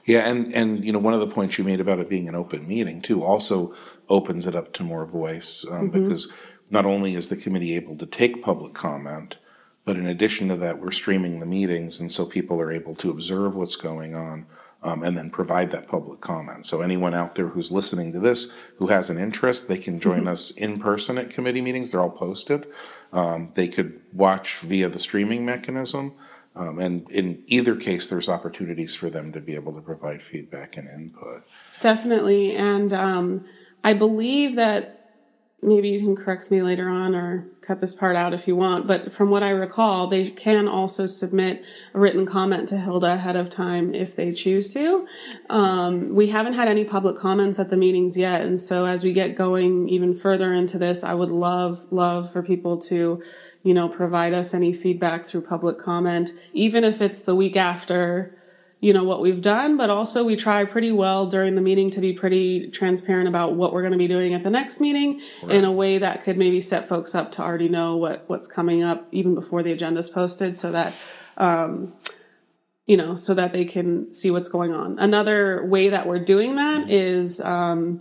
Yeah, 0.04 0.28
and, 0.28 0.54
and 0.54 0.84
you 0.84 0.92
know, 0.92 1.00
one 1.00 1.14
of 1.14 1.20
the 1.20 1.26
points 1.26 1.58
you 1.58 1.64
made 1.64 1.80
about 1.80 1.98
it 1.98 2.08
being 2.08 2.28
an 2.28 2.36
open 2.36 2.68
meeting 2.68 3.02
too 3.02 3.24
also 3.24 3.74
opens 4.08 4.46
it 4.46 4.54
up 4.54 4.72
to 4.74 4.84
more 4.84 5.04
voice 5.04 5.64
um, 5.68 5.90
because 5.90 6.32
not 6.70 6.86
only 6.86 7.16
is 7.16 7.28
the 7.28 7.36
committee 7.36 7.74
able 7.74 7.96
to 7.96 8.06
take 8.06 8.40
public 8.40 8.72
comment, 8.72 9.36
but 9.84 9.96
in 9.96 10.06
addition 10.06 10.48
to 10.48 10.56
that, 10.56 10.80
we're 10.80 10.92
streaming 10.92 11.40
the 11.40 11.46
meetings, 11.46 11.98
and 11.98 12.10
so 12.10 12.24
people 12.24 12.60
are 12.60 12.70
able 12.70 12.94
to 12.96 13.10
observe 13.10 13.56
what's 13.56 13.76
going 13.76 14.14
on 14.14 14.46
um, 14.86 15.02
and 15.02 15.16
then 15.16 15.30
provide 15.30 15.72
that 15.72 15.88
public 15.88 16.20
comment. 16.20 16.64
So 16.64 16.80
anyone 16.80 17.12
out 17.12 17.34
there 17.34 17.48
who's 17.48 17.72
listening 17.72 18.12
to 18.12 18.20
this 18.20 18.52
who 18.78 18.86
has 18.86 19.10
an 19.10 19.18
interest, 19.18 19.68
they 19.68 19.78
can 19.78 19.98
join 19.98 20.28
us 20.28 20.52
in 20.52 20.78
person 20.78 21.18
at 21.18 21.28
committee 21.28 21.60
meetings. 21.60 21.90
They're 21.90 22.00
all 22.00 22.10
posted. 22.10 22.66
Um, 23.12 23.50
they 23.54 23.66
could 23.66 24.00
watch 24.12 24.58
via 24.58 24.88
the 24.88 25.00
streaming 25.00 25.44
mechanism. 25.44 26.14
Um, 26.54 26.78
and 26.78 27.10
in 27.10 27.42
either 27.46 27.74
case, 27.74 28.08
there's 28.08 28.28
opportunities 28.28 28.94
for 28.94 29.10
them 29.10 29.32
to 29.32 29.40
be 29.40 29.56
able 29.56 29.74
to 29.74 29.80
provide 29.80 30.22
feedback 30.22 30.76
and 30.76 30.88
input. 30.88 31.42
Definitely. 31.80 32.54
And 32.54 32.94
um, 32.94 33.44
I 33.82 33.92
believe 33.92 34.54
that 34.54 35.05
maybe 35.62 35.88
you 35.88 36.00
can 36.00 36.14
correct 36.14 36.50
me 36.50 36.62
later 36.62 36.88
on 36.88 37.14
or 37.14 37.46
cut 37.62 37.80
this 37.80 37.94
part 37.94 38.14
out 38.14 38.34
if 38.34 38.46
you 38.46 38.54
want, 38.54 38.86
but 38.86 39.12
from 39.12 39.30
what 39.30 39.42
I 39.42 39.50
recall, 39.50 40.06
they 40.06 40.30
can 40.30 40.68
also 40.68 41.06
submit 41.06 41.64
a 41.94 41.98
written 41.98 42.26
comment 42.26 42.68
to 42.68 42.78
Hilda 42.78 43.14
ahead 43.14 43.36
of 43.36 43.48
time 43.48 43.94
if 43.94 44.14
they 44.14 44.32
choose 44.32 44.72
to. 44.74 45.06
Um, 45.48 46.14
we 46.14 46.28
haven't 46.28 46.52
had 46.52 46.68
any 46.68 46.84
public 46.84 47.16
comments 47.16 47.58
at 47.58 47.70
the 47.70 47.76
meetings 47.76 48.16
yet, 48.16 48.42
and 48.42 48.60
so 48.60 48.84
as 48.84 49.02
we 49.02 49.12
get 49.12 49.34
going 49.34 49.88
even 49.88 50.14
further 50.14 50.52
into 50.52 50.78
this, 50.78 51.02
I 51.02 51.14
would 51.14 51.30
love, 51.30 51.86
love 51.90 52.30
for 52.30 52.42
people 52.42 52.76
to, 52.82 53.22
you 53.62 53.74
know, 53.74 53.88
provide 53.88 54.34
us 54.34 54.52
any 54.52 54.72
feedback 54.72 55.24
through 55.24 55.42
public 55.42 55.78
comment, 55.78 56.30
even 56.52 56.84
if 56.84 57.00
it's 57.00 57.22
the 57.22 57.34
week 57.34 57.56
after 57.56 58.34
you 58.80 58.92
know 58.92 59.04
what 59.04 59.20
we've 59.20 59.40
done 59.40 59.76
but 59.76 59.88
also 59.88 60.22
we 60.22 60.36
try 60.36 60.64
pretty 60.64 60.92
well 60.92 61.26
during 61.26 61.54
the 61.54 61.62
meeting 61.62 61.90
to 61.90 62.00
be 62.00 62.12
pretty 62.12 62.68
transparent 62.70 63.26
about 63.26 63.54
what 63.54 63.72
we're 63.72 63.80
going 63.80 63.92
to 63.92 63.98
be 63.98 64.06
doing 64.06 64.34
at 64.34 64.42
the 64.42 64.50
next 64.50 64.80
meeting 64.80 65.20
right. 65.42 65.56
in 65.56 65.64
a 65.64 65.72
way 65.72 65.98
that 65.98 66.22
could 66.22 66.36
maybe 66.36 66.60
set 66.60 66.86
folks 66.86 67.14
up 67.14 67.32
to 67.32 67.42
already 67.42 67.68
know 67.68 67.96
what 67.96 68.24
what's 68.28 68.46
coming 68.46 68.82
up 68.82 69.06
even 69.12 69.34
before 69.34 69.62
the 69.62 69.72
agenda 69.72 69.98
is 69.98 70.10
posted 70.10 70.54
so 70.54 70.70
that 70.70 70.92
um, 71.38 71.92
you 72.86 72.96
know 72.96 73.14
so 73.14 73.32
that 73.34 73.52
they 73.52 73.64
can 73.64 74.12
see 74.12 74.30
what's 74.30 74.48
going 74.48 74.72
on 74.72 74.98
another 74.98 75.64
way 75.64 75.88
that 75.88 76.06
we're 76.06 76.18
doing 76.18 76.56
that 76.56 76.86
mm-hmm. 76.86 77.46
um, 77.46 77.98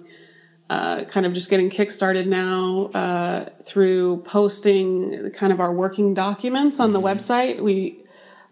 uh, 0.70 1.03
kind 1.05 1.27
of 1.27 1.34
just 1.34 1.50
getting 1.50 1.70
kickstarted 1.70 2.25
now 2.25 2.88
uh, 2.96 3.50
through 3.63 4.17
posting 4.24 5.29
kind 5.32 5.53
of 5.53 5.60
our 5.60 5.72
working 5.72 6.13
documents 6.13 6.79
on 6.79 6.91
mm-hmm. 6.91 7.01
the 7.01 7.01
website 7.01 7.62
we 7.62 8.05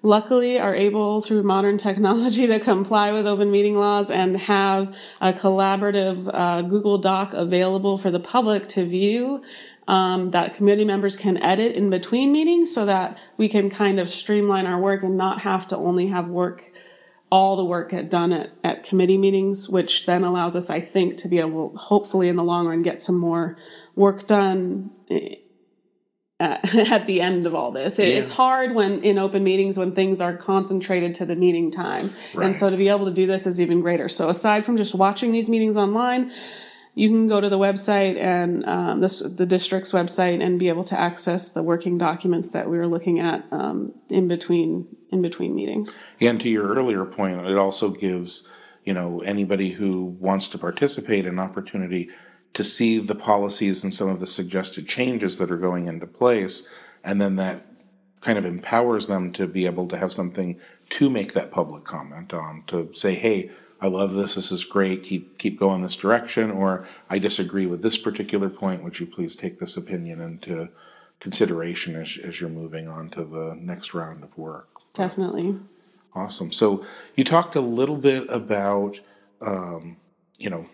luckily 0.04 0.60
are 0.60 0.76
able 0.76 1.22
through 1.22 1.42
modern 1.42 1.78
technology 1.78 2.46
to 2.46 2.60
comply 2.60 3.12
with 3.12 3.26
open 3.26 3.50
meeting 3.50 3.78
laws 3.78 4.12
and 4.12 4.38
have 4.38 4.96
a 5.22 5.34
collaborative 5.34 6.30
uh, 6.32 6.62
Google 6.62 6.98
Doc 6.98 7.34
available 7.34 7.98
for 7.98 8.12
the 8.12 8.20
public 8.20 8.68
to 8.68 8.86
view 8.86 9.42
um, 9.88 10.32
that 10.32 10.56
committee 10.56 10.86
members 10.86 11.16
can 11.16 11.38
edit 11.42 11.76
in 11.76 11.90
between 11.90 12.32
meetings 12.32 12.74
so 12.74 12.86
that 12.86 13.18
we 13.38 13.50
can 13.50 13.70
kind 13.70 14.00
of 14.00 14.08
streamline 14.08 14.66
our 14.66 14.80
work 14.80 15.04
and 15.04 15.18
not 15.18 15.42
have 15.42 15.68
to 15.70 15.78
only 15.78 16.08
have 16.08 16.28
work 16.28 16.72
all 17.30 17.56
the 17.56 17.66
work 17.66 17.90
get 17.90 18.10
done 18.10 18.32
at, 18.32 18.52
at 18.64 18.84
committee 18.84 19.18
meetings 19.18 19.68
which 19.68 20.06
then 20.06 20.24
allows 20.24 20.56
us 20.56 20.70
i 20.70 20.80
think 20.80 21.18
to 21.18 21.28
be 21.28 21.40
able 21.40 21.76
hopefully 21.76 22.30
in 22.30 22.36
the 22.36 22.44
long 22.44 22.68
run 22.68 22.84
get 22.84 23.00
some 23.00 23.18
more 23.18 23.58
work 23.96 24.28
done 24.28 24.92
eh, 26.40 26.58
at 26.92 27.06
the 27.06 27.22
end 27.22 27.46
of 27.46 27.56
all 27.56 27.72
this. 27.72 28.00
It, 28.00 28.10
yeah. 28.10 28.16
It's 28.16 28.30
hard 28.30 28.74
when 28.74 29.04
in 29.04 29.18
open 29.18 29.44
meetings 29.44 29.78
when 29.78 29.94
things 29.94 30.22
are 30.22 30.36
concentrated 30.36 31.14
to 31.16 31.26
the 31.26 31.36
meeting 31.36 31.72
time. 31.72 32.14
Right. 32.34 32.46
And 32.48 32.56
so 32.56 32.70
to 32.70 32.78
be 32.78 32.90
able 32.90 33.06
to 33.06 33.12
do 33.12 33.26
this 33.26 33.48
is 33.48 33.60
even 33.60 33.82
greater. 33.82 34.08
So 34.08 34.30
aside 34.30 34.66
from 34.66 34.78
just 34.78 34.96
watching 34.96 35.32
these 35.32 35.50
meetings 35.50 35.78
online, 35.78 36.32
you 36.96 37.10
can 37.10 37.28
go 37.28 37.42
to 37.42 37.50
the 37.50 37.58
website 37.58 38.18
and 38.18 38.66
um, 38.66 39.02
this, 39.02 39.20
the 39.20 39.46
district's 39.46 39.92
website 39.92 40.44
and 40.44 40.60
be 40.60 40.70
able 40.70 40.84
to 40.84 41.00
access 41.00 41.50
the 41.50 41.64
working 41.64 41.98
documents 41.98 42.50
that 42.52 42.70
we 42.70 42.78
were 42.78 42.88
looking 42.88 43.20
at 43.20 43.46
um, 43.52 43.94
in 44.10 44.28
between 44.28 44.88
in 45.12 45.22
between 45.22 45.54
meetings. 45.54 46.00
And 46.20 46.42
to 46.42 46.50
your 46.50 46.74
earlier 46.74 47.06
point, 47.06 47.46
it 47.46 47.58
also 47.58 47.90
gives 47.90 48.48
you 48.84 48.94
know 48.94 49.22
anybody 49.22 49.72
who 49.72 50.06
wants 50.20 50.48
to 50.50 50.58
participate 50.58 51.26
an 51.26 51.40
opportunity 51.40 52.10
to 52.54 52.64
see 52.64 53.00
the 53.00 53.16
policies 53.16 53.84
and 53.84 53.94
some 53.94 54.08
of 54.08 54.20
the 54.20 54.28
suggested 54.28 54.88
changes 54.88 55.38
that 55.38 55.52
are 55.52 55.58
going 55.58 55.88
into 55.88 56.06
place. 56.06 56.64
And 57.04 57.20
then 57.20 57.36
that 57.38 57.66
kind 58.22 58.38
of 58.38 58.46
empowers 58.46 59.08
them 59.08 59.34
to 59.34 59.48
be 59.48 59.66
able 59.66 59.88
to 59.88 59.98
have 59.98 60.12
something 60.12 60.60
to 60.90 61.10
make 61.10 61.34
that 61.34 61.52
public 61.52 61.84
comment 61.84 62.34
on, 62.34 62.64
to 62.68 62.94
say, 62.94 63.16
hey, 63.16 63.50
I 63.82 63.88
love 63.88 64.14
this, 64.14 64.36
this 64.36 64.52
is 64.52 64.64
great, 64.64 65.04
keep, 65.04 65.38
keep 65.38 65.60
going 65.60 65.82
this 65.82 65.98
direction, 65.98 66.50
or 66.52 66.86
I 67.10 67.20
disagree 67.20 67.66
with 67.66 67.82
this 67.82 67.98
particular 67.98 68.50
point, 68.50 68.82
would 68.84 69.00
you 69.00 69.06
please 69.06 69.36
take 69.36 69.60
this 69.60 69.76
opinion 69.76 70.22
into 70.22 70.70
consideration 71.20 71.96
as, 71.96 72.18
as 72.24 72.40
you're 72.40 72.50
moving 72.50 72.88
on 72.88 73.10
to 73.10 73.26
the 73.26 73.58
next 73.60 73.94
round 73.94 74.24
of 74.24 74.38
work? 74.38 74.70
Definitely. 74.94 75.60
Awesome. 76.16 76.52
So 76.52 76.86
you 77.16 77.24
talked 77.24 77.56
a 77.56 77.62
little 77.62 77.98
bit 77.98 78.26
about, 78.30 79.00
um, 79.42 79.98
you 80.38 80.50
know, 80.50 80.68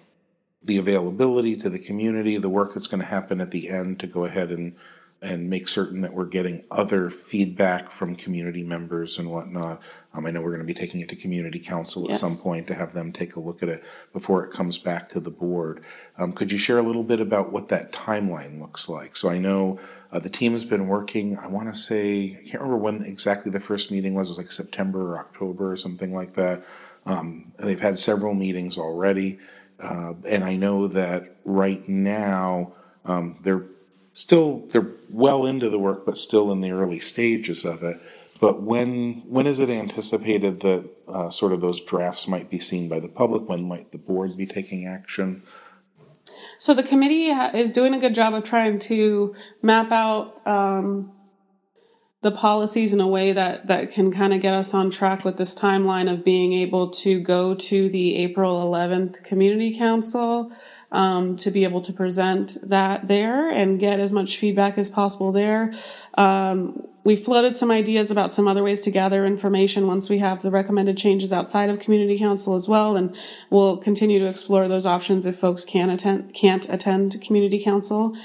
the 0.62 0.78
availability 0.78 1.56
to 1.56 1.70
the 1.70 1.80
community, 1.80 2.38
the 2.38 2.50
work 2.50 2.74
that's 2.74 2.88
going 2.88 3.02
to 3.02 3.08
happen 3.08 3.40
at 3.40 3.52
the 3.52 3.70
end 3.70 4.00
to 4.00 4.08
go 4.08 4.26
ahead 4.26 4.52
and 4.52 4.76
and 5.22 5.50
make 5.50 5.68
certain 5.68 6.02
that 6.02 6.14
we're 6.14 6.26
getting 6.26 6.64
other 6.72 7.10
feedback 7.10 7.92
from 7.92 8.16
community 8.16 8.64
members 8.64 9.18
and 9.18 9.30
whatnot. 9.30 9.82
Um, 10.14 10.26
I 10.26 10.32
know 10.32 10.42
we're 10.42 10.52
going 10.56 10.66
to 10.66 10.74
be 10.74 10.74
taking 10.74 11.02
it 11.02 11.10
to 11.10 11.16
community 11.16 11.60
council 11.60 12.04
at 12.06 12.12
yes. 12.12 12.22
some 12.22 12.38
point 12.38 12.68
to 12.68 12.74
have 12.74 12.94
them 12.94 13.12
take 13.12 13.36
a 13.36 13.40
look 13.40 13.62
at 13.62 13.68
it 13.68 13.84
before 14.14 14.46
it 14.46 14.52
comes 14.54 14.78
back 14.78 15.10
to 15.10 15.20
the 15.20 15.30
board. 15.30 15.84
Um, 16.18 16.32
could 16.32 16.52
you 16.52 16.58
share 16.58 16.78
a 16.78 16.84
little 16.84 17.04
bit 17.04 17.20
about 17.20 17.52
what 17.52 17.68
that 17.68 17.92
timeline 17.92 18.62
looks 18.62 18.88
like? 18.88 19.18
So 19.18 19.30
I 19.30 19.40
know 19.40 19.78
uh, 20.12 20.20
the 20.20 20.30
team 20.30 20.54
has 20.54 20.64
been 20.64 20.88
working. 20.88 21.38
I 21.38 21.48
want 21.48 21.68
to 21.68 21.76
say 21.76 22.38
I 22.40 22.44
can't 22.48 22.64
remember 22.64 22.78
when 22.78 23.04
exactly 23.04 23.52
the 23.52 23.60
first 23.60 23.92
meeting 23.92 24.14
was. 24.14 24.30
It 24.30 24.32
was 24.32 24.38
like 24.38 24.52
September 24.52 25.16
or 25.16 25.20
October 25.20 25.74
or 25.74 25.76
something 25.76 26.14
like 26.14 26.36
that. 26.36 26.64
Um, 27.06 27.52
they've 27.58 27.80
had 27.80 27.98
several 27.98 28.34
meetings 28.34 28.78
already. 28.78 29.40
Uh, 29.80 30.14
and 30.28 30.44
I 30.44 30.56
know 30.56 30.88
that 30.88 31.38
right 31.46 31.88
now 31.88 32.74
um, 33.06 33.40
they're 33.42 33.66
still 34.14 34.66
they're 34.70 34.92
well 35.10 35.46
into 35.46 35.70
the 35.70 35.80
work, 35.80 36.06
but 36.06 36.18
still 36.18 36.52
in 36.52 36.62
the 36.62 36.72
early 36.72 37.00
stages 37.00 37.64
of 37.64 37.84
it. 37.84 37.98
But 38.40 38.62
when 38.62 39.24
when 39.28 39.48
is 39.48 39.60
it 39.60 39.70
anticipated 39.70 40.62
that 40.62 40.90
uh, 41.08 41.30
sort 41.30 41.52
of 41.52 41.62
those 41.62 41.82
drafts 41.82 42.28
might 42.28 42.50
be 42.50 42.60
seen 42.60 42.88
by 42.88 43.00
the 43.00 43.10
public? 43.10 43.48
When 43.48 43.68
might 43.68 43.92
the 43.92 43.98
board 43.98 44.38
be 44.38 44.46
taking 44.46 44.86
action? 44.86 45.44
So 46.58 46.74
the 46.74 46.84
committee 46.84 47.28
is 47.28 47.72
doing 47.72 47.94
a 47.94 48.00
good 48.00 48.14
job 48.14 48.34
of 48.34 48.44
trying 48.44 48.80
to 48.80 49.34
map 49.62 49.92
out 49.92 50.46
um, 50.46 51.12
the 52.22 52.32
policies 52.32 52.92
in 52.92 53.00
a 53.00 53.08
way 53.08 53.32
that 53.32 53.68
that 53.68 53.92
can 53.92 54.12
kind 54.12 54.34
of 54.34 54.42
get 54.42 54.54
us 54.54 54.74
on 54.74 54.90
track 54.90 55.24
with 55.24 55.38
this 55.38 55.56
timeline 55.56 56.12
of 56.12 56.26
being 56.26 56.52
able 56.52 56.90
to 56.90 57.20
go 57.22 57.56
to 57.56 57.90
the 57.90 58.18
April 58.18 58.62
11th 58.70 59.24
community 59.24 59.74
council 59.74 60.52
um, 60.92 61.36
to 61.38 61.50
be 61.50 61.64
able 61.64 61.80
to 61.80 61.94
present 61.94 62.58
that 62.64 63.08
there 63.08 63.50
and 63.50 63.80
get 63.80 64.00
as 64.00 64.12
much 64.12 64.38
feedback 64.38 64.78
as 64.78 64.90
possible 64.90 65.32
there. 65.32 65.74
Um, 66.16 66.84
we 67.06 67.16
floated 67.16 67.54
some 67.54 67.72
ideas 67.72 68.12
about 68.12 68.30
some 68.30 68.48
other 68.48 68.64
ways 68.64 68.82
to 68.82 68.92
gather 68.92 69.26
information 69.26 69.88
once 69.88 70.10
we 70.10 70.18
have 70.18 70.42
the 70.42 70.52
recommended 70.52 70.98
changes 70.98 71.32
outside 71.32 71.70
of 71.70 71.80
community 71.80 72.18
council 72.18 72.54
as 72.54 72.68
well, 72.68 72.98
and 72.98 73.16
we'll 73.50 73.78
continue 73.78 74.20
to 74.20 74.26
explore 74.26 74.68
those 74.68 74.86
options 74.86 75.26
if 75.26 75.38
folks 75.38 75.64
can 75.64 75.90
attend 75.90 76.34
can't 76.34 76.68
attend 76.70 77.22
community 77.22 77.64
council. 77.64 78.16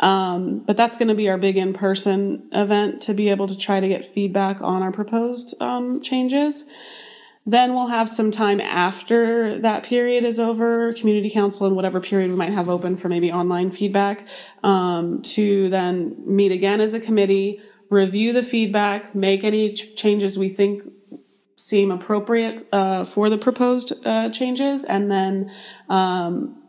Um, 0.00 0.58
but 0.60 0.76
that's 0.76 0.96
going 0.96 1.08
to 1.08 1.14
be 1.14 1.28
our 1.28 1.38
big 1.38 1.56
in 1.56 1.72
person 1.72 2.48
event 2.52 3.02
to 3.02 3.14
be 3.14 3.28
able 3.28 3.46
to 3.46 3.56
try 3.56 3.80
to 3.80 3.88
get 3.88 4.04
feedback 4.04 4.60
on 4.60 4.82
our 4.82 4.92
proposed 4.92 5.54
um, 5.60 6.00
changes. 6.00 6.64
Then 7.46 7.74
we'll 7.74 7.88
have 7.88 8.08
some 8.08 8.30
time 8.30 8.60
after 8.60 9.58
that 9.58 9.82
period 9.84 10.24
is 10.24 10.40
over, 10.40 10.94
community 10.94 11.28
council 11.28 11.66
and 11.66 11.76
whatever 11.76 12.00
period 12.00 12.30
we 12.30 12.36
might 12.36 12.52
have 12.52 12.70
open 12.70 12.96
for 12.96 13.08
maybe 13.08 13.30
online 13.30 13.68
feedback, 13.70 14.26
um, 14.62 15.20
to 15.22 15.68
then 15.68 16.16
meet 16.26 16.52
again 16.52 16.80
as 16.80 16.94
a 16.94 17.00
committee, 17.00 17.60
review 17.90 18.32
the 18.32 18.42
feedback, 18.42 19.14
make 19.14 19.44
any 19.44 19.74
ch- 19.74 19.94
changes 19.94 20.38
we 20.38 20.48
think 20.48 20.82
seem 21.56 21.90
appropriate 21.90 22.66
uh, 22.72 23.04
for 23.04 23.28
the 23.28 23.38
proposed 23.38 23.92
uh, 24.06 24.30
changes, 24.30 24.84
and 24.84 25.10
then 25.10 25.46
um, 25.90 26.63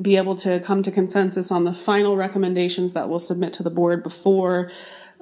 be 0.00 0.16
able 0.16 0.34
to 0.36 0.60
come 0.60 0.82
to 0.82 0.90
consensus 0.90 1.50
on 1.50 1.64
the 1.64 1.72
final 1.72 2.16
recommendations 2.16 2.92
that 2.92 3.08
we'll 3.08 3.18
submit 3.18 3.52
to 3.54 3.62
the 3.62 3.70
board 3.70 4.02
before. 4.02 4.70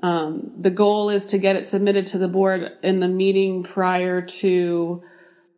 Um, 0.02 0.52
the 0.56 0.70
goal 0.70 1.08
is 1.08 1.26
to 1.26 1.38
get 1.38 1.56
it 1.56 1.66
submitted 1.66 2.06
to 2.06 2.18
the 2.18 2.28
board 2.28 2.72
in 2.82 3.00
the 3.00 3.08
meeting 3.08 3.62
prior 3.62 4.20
to. 4.20 5.02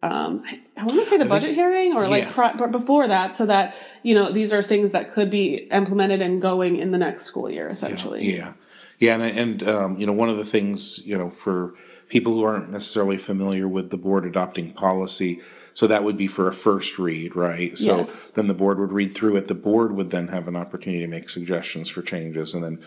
Um, 0.00 0.44
I, 0.46 0.60
I 0.76 0.84
want 0.84 1.00
to 1.00 1.04
say 1.04 1.16
the 1.16 1.24
budget 1.24 1.56
hearing 1.56 1.96
or 1.96 2.06
like 2.06 2.36
Yeah. 2.36 2.52
but 2.56 2.70
before 2.70 3.08
that, 3.08 3.34
so 3.34 3.46
that 3.46 3.82
you 4.04 4.14
know 4.14 4.30
these 4.30 4.52
are 4.52 4.62
things 4.62 4.92
that 4.92 5.10
could 5.10 5.28
be 5.28 5.54
implemented 5.72 6.22
and 6.22 6.40
going 6.40 6.76
in 6.76 6.92
the 6.92 6.98
next 6.98 7.22
school 7.22 7.50
year, 7.50 7.68
essentially. 7.68 8.32
Yeah, 8.36 8.52
yeah, 9.00 9.14
and 9.14 9.22
and 9.22 9.68
um, 9.68 9.98
you 9.98 10.06
know 10.06 10.12
one 10.12 10.28
of 10.28 10.36
the 10.36 10.44
things 10.44 11.00
you 11.04 11.18
know 11.18 11.30
for 11.30 11.74
people 12.08 12.34
who 12.34 12.44
aren't 12.44 12.70
necessarily 12.70 13.18
familiar 13.18 13.66
with 13.66 13.90
the 13.90 13.96
board 13.96 14.24
adopting 14.24 14.72
policy, 14.72 15.40
so 15.78 15.86
that 15.86 16.02
would 16.02 16.16
be 16.16 16.26
for 16.26 16.48
a 16.48 16.52
first 16.52 16.98
read, 16.98 17.36
right? 17.36 17.78
So 17.78 17.98
Yes. 17.98 18.30
then 18.30 18.48
the 18.48 18.52
board 18.52 18.80
would 18.80 18.90
read 18.90 19.14
through 19.14 19.36
it. 19.36 19.46
The 19.46 19.54
board 19.54 19.92
would 19.92 20.10
then 20.10 20.26
have 20.26 20.48
an 20.48 20.56
opportunity 20.56 21.02
to 21.02 21.06
make 21.06 21.30
suggestions 21.30 21.88
for 21.88 22.02
changes, 22.02 22.52
and 22.52 22.64
then 22.64 22.80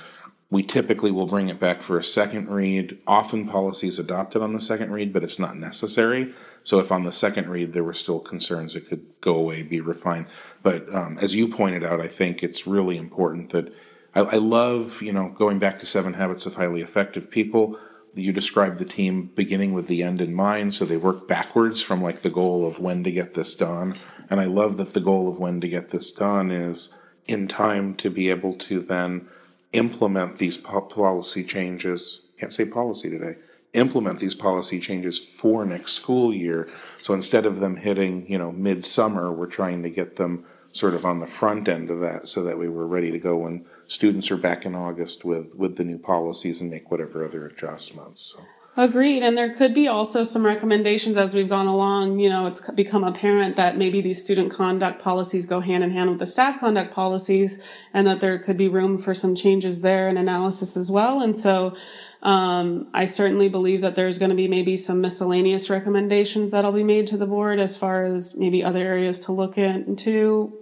we 0.50 0.62
typically 0.62 1.10
will 1.10 1.26
bring 1.26 1.48
it 1.48 1.58
back 1.58 1.82
for 1.82 1.98
a 1.98 2.04
second 2.04 2.50
read. 2.50 2.98
Often 3.08 3.48
policy 3.48 3.88
is 3.88 3.98
adopted 3.98 4.42
on 4.42 4.52
the 4.52 4.60
second 4.60 4.92
read, 4.92 5.14
but 5.14 5.24
it's 5.24 5.40
not 5.40 5.56
necessary. 5.56 6.34
So 6.64 6.80
if 6.80 6.92
on 6.92 7.06
the 7.06 7.14
second 7.14 7.48
read 7.48 7.72
there 7.72 7.86
were 7.86 7.94
still 7.94 8.20
concerns, 8.20 8.76
it 8.76 8.90
could 8.90 9.06
go 9.22 9.36
away, 9.36 9.64
be 9.64 9.80
refined. 9.80 10.26
But 10.62 10.94
um, 10.94 11.18
as 11.22 11.34
you 11.34 11.48
pointed 11.48 11.86
out, 11.86 12.02
I 12.02 12.08
think 12.08 12.44
it's 12.44 12.68
really 12.68 12.98
important 12.98 13.52
that 13.52 13.74
I, 14.14 14.20
I 14.20 14.36
love, 14.36 15.02
you 15.02 15.14
know, 15.14 15.30
going 15.30 15.60
back 15.60 15.80
to 15.80 15.86
Seven 15.86 16.16
Habits 16.16 16.46
of 16.46 16.56
Highly 16.56 16.82
Effective 16.82 17.32
People. 17.32 17.80
You 18.14 18.34
described 18.34 18.78
the 18.78 18.86
team 18.86 19.32
beginning 19.36 19.74
with 19.74 19.88
the 19.88 20.04
end 20.04 20.20
in 20.22 20.34
mind, 20.34 20.74
so 20.74 20.84
they 20.84 20.98
work 20.98 21.28
backwards 21.28 21.82
from 21.82 22.02
like 22.02 22.20
the 22.20 22.30
goal 22.30 22.68
of 22.68 22.80
when 22.80 23.04
to 23.06 23.12
get 23.12 23.34
this 23.34 23.56
done. 23.56 23.96
And 24.30 24.40
I 24.40 24.46
love 24.46 24.78
that 24.78 24.94
the 24.94 25.00
goal 25.00 25.30
of 25.30 25.40
when 25.40 25.62
to 25.62 25.68
get 25.68 25.90
this 25.90 26.12
done 26.12 26.52
is 26.52 26.94
in 27.28 27.48
time 27.48 27.96
to 27.96 28.10
be 28.10 28.30
able 28.30 28.54
to 28.56 28.80
then 28.80 29.28
implement 29.74 30.38
these 30.38 30.58
po- 30.58 30.82
policy 30.82 31.44
changes. 31.44 32.22
Can't 32.38 32.52
say 32.52 32.66
policy 32.66 33.10
today. 33.10 33.36
Implement 33.74 34.20
these 34.20 34.36
policy 34.36 34.80
changes 34.80 35.18
for 35.18 35.66
next 35.66 35.94
school 35.94 36.34
year. 36.34 36.70
So 37.02 37.14
instead 37.14 37.46
of 37.46 37.60
them 37.60 37.78
hitting, 37.78 38.30
you 38.30 38.38
know, 38.38 38.52
midsummer, 38.52 39.32
we're 39.32 39.46
trying 39.46 39.84
to 39.84 39.90
get 39.90 40.18
them 40.18 40.46
sort 40.74 40.94
of 40.94 41.06
on 41.06 41.20
the 41.20 41.28
front 41.28 41.68
end 41.68 41.90
of 41.90 42.00
that 42.00 42.28
so 42.28 42.44
that 42.44 42.58
we 42.58 42.68
were 42.68 42.88
ready 42.88 43.12
to 43.12 43.20
go 43.20 43.38
when 43.38 43.66
students 43.92 44.32
are 44.32 44.38
back 44.38 44.66
in 44.66 44.74
August 44.74 45.26
with, 45.26 45.54
with 45.54 45.76
the 45.76 45.84
new 45.84 45.98
policies 45.98 46.62
and 46.62 46.70
make 46.70 46.90
whatever 46.90 47.26
other 47.26 47.46
adjustments. 47.46 48.36
So. 48.38 48.44
Agreed. 48.78 49.22
And 49.22 49.36
there 49.36 49.54
could 49.54 49.74
be 49.74 49.90
also 49.90 50.24
some 50.24 50.46
recommendations 50.46 51.18
as 51.18 51.34
we've 51.34 51.50
gone 51.50 51.68
along. 51.68 52.20
You 52.20 52.30
know, 52.30 52.48
it's 52.48 52.62
become 52.72 53.04
apparent 53.04 53.58
that 53.58 53.78
maybe 53.78 54.00
these 54.00 54.24
student 54.24 54.50
conduct 54.50 55.02
policies 55.02 55.46
go 55.46 55.60
hand 55.60 55.84
in 55.84 55.92
hand 55.92 56.10
with 56.10 56.20
the 56.20 56.26
staff 56.26 56.62
conduct 56.62 56.94
policies 56.94 57.62
and 57.94 58.08
that 58.08 58.22
there 58.22 58.40
could 58.40 58.56
be 58.56 58.70
room 58.70 58.98
for 58.98 59.14
some 59.14 59.36
changes 59.36 59.82
there 59.82 60.08
and 60.08 60.18
analysis 60.18 60.78
as 60.78 60.90
well. 60.90 61.22
And 61.22 61.38
so, 61.38 61.76
um, 62.24 62.88
I 62.94 63.04
certainly 63.06 63.50
believe 63.50 63.82
that 63.82 63.96
there's 63.96 64.20
going 64.20 64.30
to 64.30 64.36
be 64.36 64.48
maybe 64.48 64.78
some 64.78 65.02
miscellaneous 65.02 65.70
recommendations 65.70 66.52
that'll 66.52 66.72
be 66.72 66.84
made 66.84 67.08
to 67.08 67.18
the 67.18 67.28
board 67.28 67.60
as 67.60 67.76
far 67.76 68.06
as 68.06 68.36
maybe 68.38 68.64
other 68.64 68.80
areas 68.80 69.20
to 69.22 69.34
look 69.34 69.58
into 69.58 70.54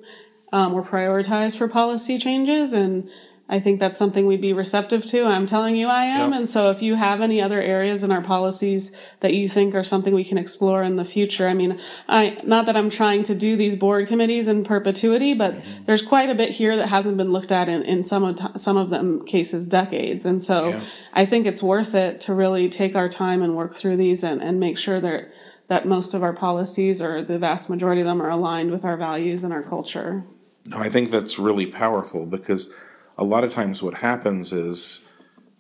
um, 0.52 0.74
or 0.74 0.84
prioritized 0.84 1.58
for 1.58 1.68
policy 1.68 2.18
changes. 2.18 2.74
And 2.74 3.10
I 3.52 3.60
think 3.60 3.80
that's 3.80 3.98
something 3.98 4.28
we'd 4.28 4.42
be 4.42 4.54
receptive 4.54 5.08
to. 5.08 5.26
I'm 5.26 5.48
telling 5.48 5.76
you 5.76 5.88
I 5.88 6.04
am. 6.04 6.30
Yep. 6.30 6.38
And 6.38 6.48
so 6.48 6.70
if 6.70 6.84
you 6.84 6.94
have 6.94 7.20
any 7.20 7.42
other 7.42 7.60
areas 7.60 8.04
in 8.04 8.12
our 8.12 8.22
policies 8.22 8.92
that 9.22 9.34
you 9.34 9.50
think 9.50 9.74
are 9.74 9.82
something 9.82 10.14
we 10.14 10.24
can 10.24 10.38
explore 10.38 10.84
in 10.84 10.98
the 10.98 11.04
future, 11.04 11.48
I 11.48 11.56
mean, 11.56 11.80
I, 12.08 12.38
not 12.44 12.68
that 12.68 12.78
I'm 12.78 12.92
trying 12.92 13.24
to 13.24 13.34
do 13.34 13.56
these 13.56 13.76
board 13.76 14.08
committees 14.08 14.48
in 14.48 14.64
perpetuity, 14.64 15.34
but 15.34 15.56
there's 15.88 16.04
quite 16.04 16.30
a 16.30 16.36
bit 16.36 16.52
here 16.52 16.76
that 16.76 16.90
hasn't 16.90 17.18
been 17.18 17.32
looked 17.32 17.52
at 17.52 17.68
in, 17.68 17.82
in 17.82 18.04
some 18.04 18.24
of, 18.24 18.36
t- 18.36 18.46
some 18.56 18.78
of 18.78 18.92
them 18.92 19.26
cases 19.26 19.66
decades. 19.68 20.26
And 20.26 20.40
so 20.40 20.70
Yeah. 20.70 20.82
I 21.14 21.26
think 21.26 21.48
it's 21.48 21.64
worth 21.64 21.96
it 21.96 22.20
to 22.22 22.36
really 22.36 22.70
take 22.70 22.96
our 22.96 23.10
time 23.10 23.42
and 23.42 23.56
work 23.56 23.74
through 23.74 23.98
these 23.98 24.24
and, 24.24 24.44
and 24.44 24.60
make 24.60 24.78
sure 24.78 25.02
that, 25.02 25.32
that 25.70 25.88
most 25.88 26.14
of 26.14 26.22
our 26.22 26.34
policies 26.34 27.02
or 27.02 27.24
the 27.24 27.40
vast 27.40 27.68
majority 27.68 28.02
of 28.02 28.06
them 28.06 28.22
are 28.22 28.30
aligned 28.30 28.70
with 28.70 28.86
our 28.86 28.96
values 28.96 29.44
and 29.44 29.52
our 29.52 29.64
culture. 29.64 30.24
No, 30.66 30.78
I 30.78 30.90
think 30.90 31.12
that's 31.12 31.40
really 31.40 31.66
powerful 31.66 32.26
because 32.26 32.72
a 33.18 33.24
lot 33.24 33.44
of 33.44 33.52
times 33.52 33.82
what 33.82 33.96
happens 33.96 34.54
is 34.54 35.02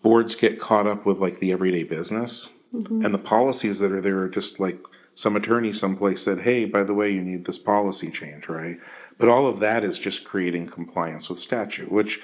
boards 0.01 0.35
get 0.35 0.59
caught 0.59 0.87
up 0.87 1.05
with 1.05 1.19
like 1.19 1.39
the 1.39 1.51
everyday 1.51 1.83
business 1.83 2.47
mm-hmm. 2.73 3.03
and 3.03 3.13
the 3.13 3.19
policies 3.19 3.79
that 3.79 3.91
are 3.91 4.01
there 4.01 4.19
are 4.19 4.29
just 4.29 4.59
like 4.59 4.79
some 5.13 5.35
attorney 5.35 5.73
someplace 5.73 6.23
said, 6.23 6.39
hey, 6.39 6.63
by 6.63 6.83
the 6.83 6.93
way, 6.93 7.11
you 7.11 7.21
need 7.21 7.45
this 7.45 7.59
policy 7.59 8.09
change, 8.09 8.47
right? 8.47 8.77
But 9.17 9.27
all 9.27 9.47
of 9.47 9.59
that 9.59 9.83
is 9.83 9.99
just 9.99 10.23
creating 10.23 10.67
compliance 10.67 11.29
with 11.29 11.39
statute, 11.39 11.91
which 11.91 12.21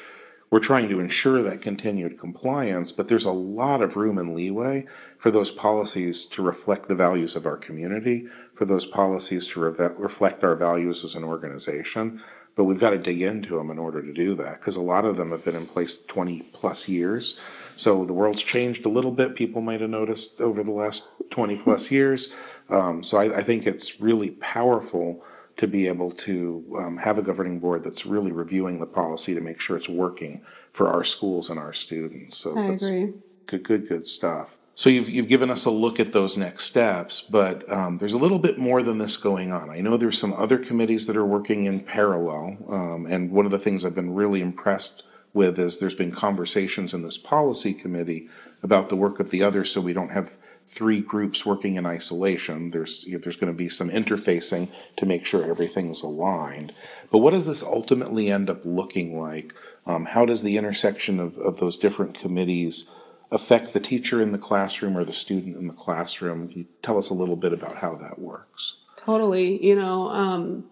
we're 0.50 0.60
trying 0.60 0.88
to 0.88 1.02
ensure 1.02 1.42
that 1.42 1.62
continued 1.62 2.18
compliance, 2.18 2.94
but 2.94 3.10
there's 3.10 3.26
a 3.26 3.32
lot 3.32 3.82
of 3.82 3.98
room 3.98 4.18
and 4.18 4.34
leeway 4.34 4.86
for 5.18 5.30
those 5.30 5.52
policies 5.52 6.24
to 6.26 6.42
reflect 6.42 6.88
the 6.88 6.96
values 6.96 7.36
of 7.36 7.46
our 7.46 7.58
community, 7.58 8.28
for 8.54 8.64
those 8.64 8.86
policies 8.86 9.48
to 9.48 9.60
reve- 9.60 9.98
reflect 9.98 10.44
our 10.46 10.56
values 10.56 11.04
as 11.04 11.16
an 11.16 11.26
organization. 11.26 12.22
But 12.56 12.63
we've 12.63 12.80
got 12.80 12.91
to 12.91 12.98
dig 12.98 13.22
into 13.22 13.58
them 13.58 13.70
in 13.70 13.78
order 13.78 14.02
to 14.02 14.13
do 14.13 14.34
that 14.36 14.60
because 14.60 14.78
a 14.78 14.82
lot 14.82 15.04
of 15.04 15.18
them 15.18 15.32
have 15.32 15.44
been 15.44 15.56
in 15.56 15.65
place 15.65 15.98
20 16.08 16.41
plus 16.54 16.88
years. 16.88 17.38
So 17.76 18.06
the 18.06 18.13
world's 18.13 18.41
changed 18.41 18.86
a 18.86 18.89
little 18.89 19.12
bit. 19.12 19.36
People 19.36 19.62
might 19.62 19.82
have 19.82 19.89
noticed 19.89 20.39
over 20.39 20.63
the 20.63 20.72
last 20.72 21.04
20 21.32 21.58
plus 21.58 21.91
years. 21.91 22.30
Um, 22.70 23.04
so 23.04 23.18
I, 23.18 23.39
I 23.39 23.44
think 23.44 23.68
it's 23.68 24.00
really 24.00 24.32
powerful 24.32 25.24
to 25.58 25.68
be 25.68 25.88
able 25.88 26.12
to 26.12 26.65
um, 26.78 26.98
have 26.98 27.18
a 27.18 27.22
governing 27.22 27.60
board 27.60 27.84
that's 27.84 28.06
really 28.06 28.32
reviewing 28.32 28.80
the 28.80 28.86
policy 28.86 29.34
to 29.34 29.41
make 29.41 29.60
sure 29.60 29.78
it's 29.78 29.89
working 29.89 30.41
for 30.74 30.88
our 30.88 31.04
schools 31.04 31.50
and 31.50 31.60
our 31.60 31.74
students. 31.74 32.38
So 32.38 32.58
I 32.58 32.72
that's 32.72 32.86
agree. 32.86 33.13
good, 33.46 33.63
good, 33.63 33.88
good 33.88 34.08
stuff. 34.08 34.58
So 34.78 34.90
you've 34.90 35.10
you've 35.10 35.30
given 35.30 35.50
us 35.50 35.64
a 35.64 35.70
look 35.70 36.02
at 36.02 36.12
those 36.12 36.36
next 36.36 36.66
steps, 36.66 37.22
but 37.22 37.70
um, 37.72 37.98
there's 37.98 38.12
a 38.12 38.18
little 38.18 38.40
bit 38.40 38.58
more 38.58 38.84
than 38.84 38.98
this 38.98 39.16
going 39.16 39.50
on. 39.50 39.70
I 39.70 39.80
know 39.80 39.96
there's 39.96 40.20
some 40.20 40.34
other 40.34 40.58
committees 40.58 41.08
that 41.08 41.16
are 41.16 41.26
working 41.26 41.64
in 41.64 41.80
parallel, 41.80 42.58
um, 42.68 43.06
and 43.06 43.32
one 43.32 43.46
of 43.46 43.52
the 43.52 43.60
things 43.60 43.86
I've 43.86 43.96
been 43.96 44.14
really 44.14 44.42
impressed 44.42 45.04
with 45.34 45.58
is 45.58 45.80
there's 45.80 45.96
been 45.96 46.12
conversations 46.12 46.94
in 46.94 47.04
this 47.04 47.18
policy 47.18 47.74
committee 47.74 48.28
about 48.62 48.90
the 48.90 48.98
work 48.98 49.22
of 49.22 49.30
the 49.30 49.44
others, 49.44 49.72
so 49.72 49.80
we 49.80 49.94
don't 49.94 50.12
have 50.12 50.38
three 50.68 51.00
groups 51.00 51.46
working 51.46 51.76
in 51.76 51.86
isolation. 51.86 52.72
There's 52.72 53.06
you 53.06 53.14
know, 53.14 53.20
there's 53.20 53.38
going 53.38 53.54
to 53.54 53.58
be 53.58 53.70
some 53.70 53.90
interfacing 53.90 54.70
to 54.98 55.06
make 55.06 55.26
sure 55.26 55.50
everything's 55.50 56.02
aligned. 56.02 56.74
But 57.12 57.20
what 57.20 57.32
does 57.32 57.46
this 57.46 57.64
ultimately 57.64 58.30
end 58.30 58.50
up 58.50 58.66
looking 58.66 59.18
like? 59.18 59.54
Um, 59.86 60.04
how 60.04 60.26
does 60.26 60.42
the 60.42 60.58
intersection 60.58 61.22
of, 61.22 61.38
of 61.38 61.60
those 61.60 61.78
different 61.78 62.14
committees 62.14 62.90
affect 63.32 63.74
the 63.74 63.80
teacher 63.80 64.22
in 64.22 64.32
the 64.32 64.38
classroom 64.38 64.98
or 64.98 65.04
the 65.04 65.14
student 65.14 65.58
in 65.58 65.68
the 65.68 65.74
classroom? 65.74 66.48
Can 66.48 66.60
you 66.60 66.68
tell 66.82 66.98
us 66.98 67.10
a 67.10 67.14
little 67.14 67.36
bit 67.36 67.54
about 67.54 67.78
how 67.78 67.96
that 67.96 68.20
works? 68.20 68.78
Totally. 68.98 69.64
You 69.64 69.76
know, 69.76 70.10
um, 70.10 70.66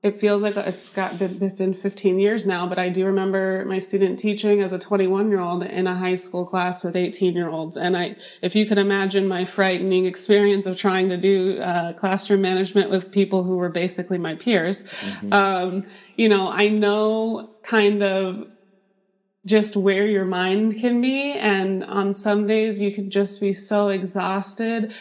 it 0.00 0.20
feels 0.20 0.44
like 0.44 0.56
it's 0.56 0.88
got 0.88 1.18
been, 1.18 1.38
been 1.38 1.74
15 1.74 2.20
years 2.20 2.46
now, 2.46 2.68
but 2.68 2.78
I 2.78 2.88
do 2.88 3.04
remember 3.04 3.64
my 3.66 3.78
student 3.78 4.16
teaching 4.18 4.60
as 4.60 4.72
a 4.72 4.78
21 4.78 5.28
year 5.28 5.40
old 5.40 5.64
in 5.64 5.88
a 5.88 5.94
high 5.94 6.14
school 6.14 6.46
class 6.46 6.84
with 6.84 6.94
18 6.94 7.34
year 7.34 7.48
olds. 7.48 7.76
And 7.76 7.96
I, 7.96 8.14
if 8.40 8.54
you 8.54 8.64
can 8.64 8.78
imagine 8.78 9.26
my 9.26 9.44
frightening 9.44 10.06
experience 10.06 10.66
of 10.66 10.76
trying 10.76 11.08
to 11.08 11.16
do 11.16 11.58
uh, 11.60 11.94
classroom 11.94 12.40
management 12.40 12.90
with 12.90 13.10
people 13.10 13.42
who 13.42 13.56
were 13.56 13.70
basically 13.70 14.18
my 14.18 14.36
peers, 14.36 14.84
um, 15.32 15.84
you 16.16 16.28
know, 16.28 16.48
I 16.48 16.68
know 16.68 17.50
kind 17.62 18.02
of 18.02 18.46
just 19.48 19.76
where 19.76 20.06
your 20.06 20.24
mind 20.24 20.76
can 20.78 21.00
be. 21.00 21.32
And 21.32 21.82
on 21.84 22.12
some 22.12 22.46
days 22.46 22.80
you 22.80 22.92
can 22.92 23.10
just 23.10 23.40
be 23.40 23.52
so 23.52 23.88
exhausted 23.88 24.94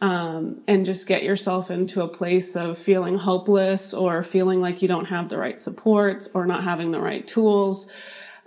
um, 0.00 0.60
and 0.68 0.84
just 0.84 1.06
get 1.06 1.22
yourself 1.22 1.70
into 1.70 2.02
a 2.02 2.08
place 2.08 2.56
of 2.56 2.76
feeling 2.76 3.16
hopeless 3.16 3.94
or 3.94 4.22
feeling 4.22 4.60
like 4.60 4.82
you 4.82 4.88
don't 4.88 5.06
have 5.06 5.30
the 5.30 5.38
right 5.38 5.58
supports 5.58 6.28
or 6.34 6.46
not 6.46 6.62
having 6.62 6.90
the 6.90 7.00
right 7.00 7.26
tools. 7.26 7.90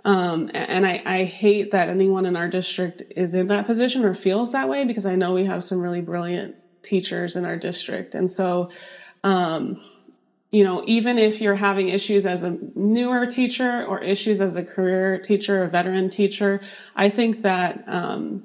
Um, 0.04 0.50
and 0.54 0.86
I, 0.86 1.02
I 1.04 1.24
hate 1.24 1.72
that 1.72 1.88
anyone 1.88 2.24
in 2.24 2.36
our 2.36 2.48
district 2.48 3.02
is 3.16 3.34
in 3.34 3.48
that 3.48 3.66
position 3.66 4.04
or 4.04 4.14
feels 4.14 4.52
that 4.52 4.68
way 4.68 4.84
because 4.84 5.04
I 5.04 5.16
know 5.16 5.34
we 5.34 5.44
have 5.46 5.64
some 5.64 5.80
really 5.80 6.00
brilliant 6.00 6.54
teachers 6.82 7.34
in 7.34 7.44
our 7.44 7.56
district. 7.56 8.14
And 8.14 8.30
so, 8.30 8.70
um, 9.24 9.80
you 10.50 10.64
know, 10.64 10.82
even 10.86 11.18
if 11.18 11.40
you're 11.40 11.54
having 11.54 11.90
issues 11.90 12.24
as 12.24 12.42
a 12.42 12.58
newer 12.74 13.26
teacher 13.26 13.84
or 13.84 14.00
issues 14.00 14.40
as 14.40 14.56
a 14.56 14.64
career 14.64 15.18
teacher, 15.18 15.62
a 15.62 15.68
veteran 15.68 16.08
teacher, 16.08 16.60
I 16.96 17.10
think 17.10 17.42
that 17.42 17.84
um, 17.86 18.44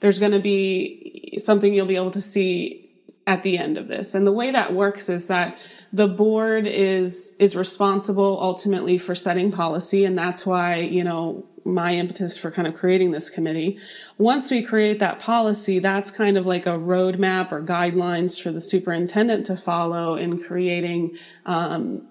there's 0.00 0.18
going 0.18 0.32
to 0.32 0.40
be 0.40 1.38
something 1.38 1.72
you'll 1.72 1.86
be 1.86 1.96
able 1.96 2.10
to 2.12 2.20
see 2.20 2.90
at 3.26 3.42
the 3.42 3.58
end 3.58 3.78
of 3.78 3.86
this. 3.86 4.14
And 4.14 4.26
the 4.26 4.32
way 4.32 4.50
that 4.50 4.72
works 4.72 5.08
is 5.08 5.28
that 5.28 5.56
the 5.92 6.08
board 6.08 6.66
is 6.66 7.34
is 7.38 7.54
responsible 7.56 8.38
ultimately 8.40 8.98
for 8.98 9.14
setting 9.14 9.52
policy 9.52 10.04
and 10.04 10.18
that's 10.18 10.44
why, 10.44 10.76
you 10.76 11.04
know, 11.04 11.44
my 11.66 11.94
impetus 11.94 12.36
for 12.36 12.50
kind 12.50 12.68
of 12.68 12.74
creating 12.74 13.10
this 13.10 13.28
committee. 13.28 13.78
Once 14.18 14.50
we 14.50 14.62
create 14.62 14.98
that 15.00 15.18
policy, 15.18 15.78
that's 15.78 16.10
kind 16.10 16.36
of 16.36 16.46
like 16.46 16.66
a 16.66 16.78
roadmap 16.78 17.52
or 17.52 17.62
guidelines 17.62 18.40
for 18.40 18.52
the 18.52 18.60
superintendent 18.60 19.46
to 19.46 19.56
follow 19.56 20.14
in 20.14 20.40
creating 20.40 21.16
um, 21.44 22.06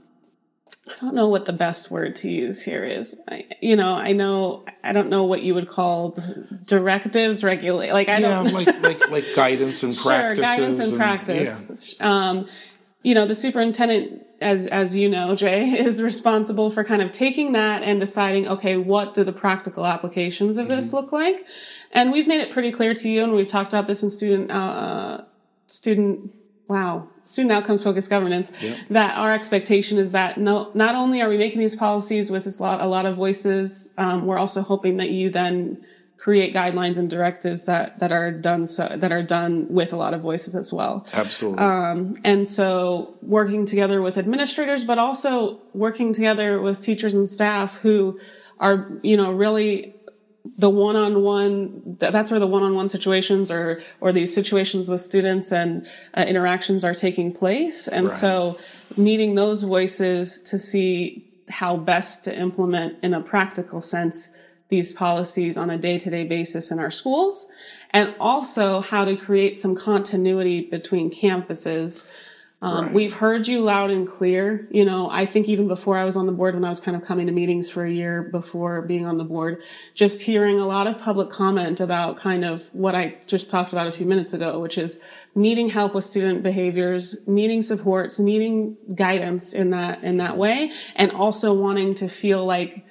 I 0.88 0.94
don't 1.02 1.16
know 1.16 1.30
what 1.30 1.46
the 1.46 1.54
best 1.54 1.90
word 1.90 2.14
to 2.18 2.30
use 2.30 2.62
here 2.62 2.84
is. 2.84 3.20
I, 3.28 3.46
you 3.60 3.76
know, 3.76 3.96
I 3.96 4.12
know 4.12 4.66
I 4.84 4.94
don't 4.94 5.10
know 5.10 5.24
what 5.24 5.42
you 5.42 5.56
would 5.56 5.68
call 5.68 6.16
directives, 6.66 7.44
regulate. 7.44 7.92
Like 7.92 8.08
I 8.08 8.20
yeah, 8.20 8.44
don't 8.44 8.54
like 8.54 8.68
like 8.84 9.10
like 9.10 9.26
guidance 9.36 9.82
and 9.82 9.94
sure 9.94 10.12
practices. 10.12 10.44
guidance 10.46 10.80
and, 10.80 10.88
and- 10.90 10.98
practice. 10.98 11.96
Um, 12.00 12.46
you 13.02 13.14
know, 13.16 13.26
the 13.26 13.36
superintendent, 13.36 14.25
as 14.42 14.68
as 14.68 14.96
you 14.96 15.10
know, 15.10 15.36
Jay, 15.36 15.64
is 15.80 16.02
responsible 16.02 16.70
for 16.70 16.84
kind 16.84 17.02
of 17.02 17.12
taking 17.12 17.54
that 17.54 17.84
and 17.84 18.00
deciding, 18.00 18.48
okay, 18.48 18.78
what 18.78 19.14
do 19.14 19.24
the 19.24 19.34
practical 19.34 19.86
applications 19.86 20.58
of 20.58 20.70
this 20.70 20.94
look 20.94 21.12
like? 21.12 21.46
And 21.92 22.12
we've 22.12 22.28
made 22.28 22.42
it 22.42 22.52
pretty 22.52 22.72
clear 22.72 22.94
to 22.94 23.10
you, 23.10 23.24
and 23.24 23.34
we've 23.34 23.48
talked 23.48 23.72
about 23.72 23.88
this 23.88 24.04
in 24.04 24.10
student 24.10 24.52
uh, 24.52 25.22
student 25.68 26.32
wow 26.68 27.08
student 27.22 27.52
outcomes 27.52 27.84
focused 27.84 28.10
governance 28.10 28.52
that 28.90 29.16
our 29.20 29.32
expectation 29.32 30.00
is 30.00 30.14
that 30.14 30.40
no 30.40 30.72
not 30.74 30.96
only 30.96 31.22
are 31.22 31.30
we 31.30 31.38
making 31.38 31.60
these 31.60 31.76
policies 31.76 32.32
with 32.32 32.44
this 32.44 32.60
lot, 32.60 32.82
a 32.82 32.88
lot 32.88 33.06
of 33.06 33.16
voices 33.16 33.92
um, 34.00 34.26
we're 34.26 34.40
also 34.40 34.62
hoping 34.62 34.98
that 34.98 35.12
you 35.12 35.30
then 35.30 35.80
create 36.18 36.54
guidelines 36.54 36.98
and 36.98 37.10
directives 37.10 37.66
that 37.66 38.00
that 38.00 38.12
are 38.12 38.32
done 38.32 38.66
so 38.66 38.88
that 38.88 39.12
are 39.12 39.22
done 39.24 39.68
with 39.70 39.92
a 39.92 39.96
lot 39.98 40.14
of 40.14 40.22
voices 40.22 40.56
as 40.56 40.72
well 40.72 41.06
Absolutely. 41.14 41.60
um, 41.60 42.16
and 42.24 42.48
so 42.48 43.16
working 43.22 43.66
together 43.66 44.02
with 44.02 44.18
administrators 44.18 44.84
but 44.86 44.98
also 44.98 45.60
working 45.74 46.14
together 46.14 46.62
with 46.62 46.80
teachers 46.80 47.14
and 47.14 47.28
staff 47.28 47.78
who 47.78 48.18
are 48.60 48.90
you 49.04 49.18
know 49.18 49.32
really 49.34 49.94
the 50.58 50.70
one-on-one 50.70 51.98
that's 52.00 52.30
where 52.32 52.40
the 52.40 52.48
one-on-one 52.48 52.88
situations 52.88 53.50
or 53.52 53.82
or 54.00 54.12
these 54.14 54.34
situations 54.34 54.88
with 54.88 55.02
students 55.02 55.52
and 55.52 55.86
uh, 56.14 56.24
interactions 56.28 56.84
are 56.84 56.94
taking 56.94 57.32
place 57.34 57.88
and 57.88 58.06
Right. 58.08 58.16
so 58.16 58.58
needing 58.96 59.36
those 59.36 59.64
voices 59.64 60.40
to 60.42 60.58
see 60.60 61.28
how 61.50 61.76
best 61.76 62.24
to 62.24 62.40
implement 62.40 62.96
in 63.04 63.14
a 63.14 63.22
practical 63.22 63.82
sense 63.82 64.30
these 64.70 64.92
policies 64.94 65.58
on 65.58 65.70
a 65.70 65.78
day-to-day 65.78 66.26
basis 66.26 66.72
in 66.72 66.80
our 66.80 66.90
schools 66.90 67.48
and 67.92 68.14
also 68.20 68.82
how 68.82 69.06
to 69.06 69.16
create 69.16 69.58
some 69.58 69.76
continuity 69.76 70.62
between 70.62 71.12
campuses 71.12 72.06
um, 72.66 72.86
Right. 72.86 72.94
We've 72.94 73.14
heard 73.14 73.48
you 73.48 73.62
loud 73.62 73.92
and 73.92 74.08
clear. 74.08 74.68
You 74.72 74.86
know, 74.86 75.10
I 75.10 75.26
think 75.26 75.48
even 75.48 75.68
before 75.68 75.98
I 75.98 76.04
was 76.04 76.16
on 76.16 76.26
the 76.26 76.32
board, 76.32 76.56
when 76.56 76.64
I 76.64 76.70
was 76.70 76.80
kind 76.80 76.96
of 76.98 77.04
coming 77.04 77.28
to 77.28 77.32
meetings 77.32 77.70
for 77.70 77.84
a 77.84 77.92
year 77.92 78.24
before 78.24 78.82
being 78.82 79.06
on 79.06 79.18
the 79.18 79.24
board, 79.24 79.62
just 79.94 80.22
hearing 80.22 80.60
a 80.60 80.66
lot 80.66 80.88
of 80.88 80.98
public 80.98 81.30
comment 81.30 81.80
about 81.80 82.18
kind 82.18 82.44
of 82.44 82.68
what 82.74 82.96
I 82.96 83.18
just 83.28 83.52
talked 83.52 83.72
about 83.72 83.88
a 83.88 83.92
few 83.92 84.06
minutes 84.06 84.34
ago, 84.34 84.60
which 84.60 84.78
is 84.80 85.00
needing 85.36 85.70
help 85.70 85.94
with 85.94 86.06
student 86.06 86.44
behaviors, 86.44 87.16
needing 87.28 87.62
supports, 87.62 88.20
needing 88.20 88.78
guidance 88.96 89.54
in 89.54 89.70
that 89.72 90.04
in 90.04 90.18
that 90.18 90.38
way, 90.38 90.72
and 90.96 91.12
also 91.12 91.54
wanting 91.54 91.94
to 91.96 92.08
feel 92.08 92.46
like 92.46 92.86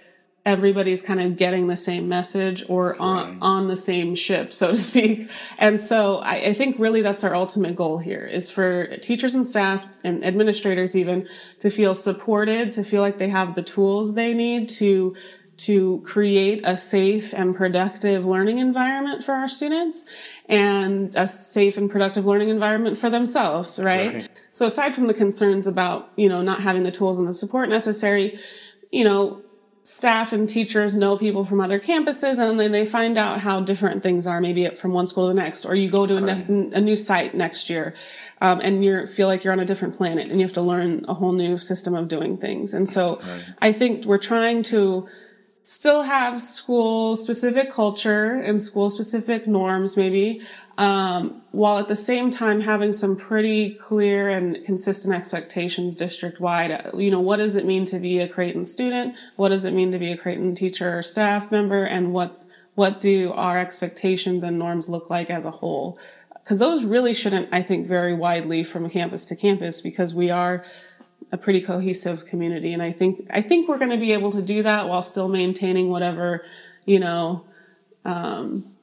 everybody's 0.46 1.00
kind 1.00 1.20
of 1.20 1.36
getting 1.36 1.68
the 1.68 1.76
same 1.76 2.06
message 2.06 2.64
or 2.68 3.00
on, 3.00 3.38
on 3.40 3.66
the 3.66 3.76
same 3.76 4.14
ship, 4.14 4.52
so 4.52 4.68
to 4.68 4.76
speak. 4.76 5.30
And 5.58 5.80
so 5.80 6.18
I, 6.18 6.34
I 6.34 6.52
think 6.52 6.78
really 6.78 7.00
that's 7.00 7.24
our 7.24 7.34
ultimate 7.34 7.74
goal 7.74 7.98
here 7.98 8.26
is 8.26 8.50
for 8.50 8.96
teachers 8.98 9.34
and 9.34 9.44
staff 9.44 9.86
and 10.04 10.22
administrators 10.24 10.94
even 10.94 11.26
to 11.60 11.70
feel 11.70 11.94
supported, 11.94 12.72
to 12.72 12.84
feel 12.84 13.00
like 13.00 13.16
they 13.16 13.28
have 13.28 13.54
the 13.54 13.62
tools 13.62 14.14
they 14.14 14.34
need 14.34 14.68
to 14.70 15.14
to 15.56 16.00
create 16.04 16.62
a 16.64 16.76
safe 16.76 17.32
and 17.32 17.54
productive 17.54 18.26
learning 18.26 18.58
environment 18.58 19.22
for 19.22 19.32
our 19.34 19.46
students 19.46 20.04
and 20.48 21.14
a 21.14 21.28
safe 21.28 21.76
and 21.76 21.88
productive 21.88 22.26
learning 22.26 22.48
environment 22.48 22.98
for 22.98 23.08
themselves, 23.08 23.78
right? 23.78 24.14
Right. 24.14 24.28
So 24.50 24.66
aside 24.66 24.96
from 24.96 25.06
the 25.06 25.14
concerns 25.14 25.68
about, 25.68 26.10
you 26.16 26.28
know, 26.28 26.42
not 26.42 26.60
having 26.60 26.82
the 26.82 26.90
tools 26.90 27.18
and 27.18 27.28
the 27.28 27.32
support 27.32 27.68
necessary, 27.68 28.36
you 28.90 29.04
know, 29.04 29.43
staff 29.84 30.32
and 30.32 30.48
teachers 30.48 30.96
know 30.96 31.16
people 31.16 31.44
from 31.44 31.60
other 31.60 31.78
campuses 31.78 32.38
and 32.38 32.58
then 32.58 32.72
they 32.72 32.86
find 32.86 33.18
out 33.18 33.38
how 33.38 33.60
different 33.60 34.02
things 34.02 34.26
are 34.26 34.40
maybe 34.40 34.66
from 34.70 34.92
one 34.92 35.06
school 35.06 35.24
to 35.24 35.28
the 35.28 35.34
next 35.34 35.66
or 35.66 35.74
you 35.74 35.90
go 35.90 36.06
to 36.06 36.16
a, 36.16 36.20
ne- 36.22 36.70
a 36.72 36.80
new 36.80 36.96
site 36.96 37.34
next 37.34 37.68
year 37.68 37.92
um, 38.40 38.60
and 38.62 38.82
you 38.82 39.06
feel 39.06 39.28
like 39.28 39.44
you're 39.44 39.52
on 39.52 39.60
a 39.60 39.64
different 39.64 39.94
planet 39.94 40.30
and 40.30 40.40
you 40.40 40.46
have 40.46 40.54
to 40.54 40.62
learn 40.62 41.04
a 41.06 41.12
whole 41.12 41.32
new 41.32 41.58
system 41.58 41.94
of 41.94 42.08
doing 42.08 42.38
things. 42.38 42.72
And 42.72 42.88
so 42.88 43.20
i 43.60 43.72
think 43.72 44.06
we're 44.06 44.16
trying 44.16 44.62
to 44.64 45.06
still 45.64 46.02
have 46.02 46.38
school 46.38 47.16
specific 47.16 47.70
culture 47.70 48.34
and 48.34 48.60
school 48.60 48.90
specific 48.90 49.46
norms 49.46 49.96
maybe 49.96 50.42
um, 50.76 51.42
while 51.52 51.78
at 51.78 51.88
the 51.88 51.96
same 51.96 52.30
time 52.30 52.60
having 52.60 52.92
some 52.92 53.16
pretty 53.16 53.70
clear 53.70 54.28
and 54.28 54.62
consistent 54.66 55.14
expectations 55.14 55.94
district 55.94 56.38
wide 56.38 56.90
you 56.94 57.10
know 57.10 57.20
what 57.20 57.38
does 57.38 57.54
it 57.56 57.64
mean 57.64 57.86
to 57.86 57.98
be 57.98 58.18
a 58.20 58.28
creighton 58.28 58.64
student? 58.64 59.16
What 59.36 59.48
does 59.48 59.64
it 59.64 59.72
mean 59.72 59.90
to 59.92 59.98
be 59.98 60.12
a 60.12 60.16
creighton 60.18 60.54
teacher 60.54 60.98
or 60.98 61.02
staff 61.02 61.50
member? 61.50 61.84
And 61.84 62.12
what 62.12 62.40
what 62.74 63.00
do 63.00 63.32
our 63.32 63.56
expectations 63.56 64.42
and 64.42 64.58
norms 64.58 64.88
look 64.88 65.08
like 65.08 65.30
as 65.30 65.44
a 65.44 65.50
whole? 65.50 65.98
Because 66.34 66.58
those 66.58 66.84
really 66.84 67.14
shouldn't 67.14 67.48
i 67.54 67.62
think 67.62 67.86
vary 67.86 68.12
widely 68.12 68.62
from 68.62 68.90
campus 68.90 69.24
to 69.24 69.34
campus 69.34 69.80
because 69.80 70.14
we 70.14 70.30
are 70.30 70.62
a 71.32 71.36
pretty 71.36 71.60
cohesive 71.60 72.26
community. 72.26 72.72
And 72.72 72.82
i 72.82 72.90
think 72.90 73.26
i 73.30 73.40
think 73.40 73.68
we're 73.68 73.78
going 73.78 73.90
to 73.90 73.96
be 73.96 74.12
able 74.12 74.30
to 74.32 74.42
do 74.42 74.62
that 74.62 74.88
while 74.88 75.02
still 75.02 75.28
maintaining 75.28 75.90
whatever 75.90 76.44
you 76.84 77.00
know 77.00 77.44
um, 78.04 78.73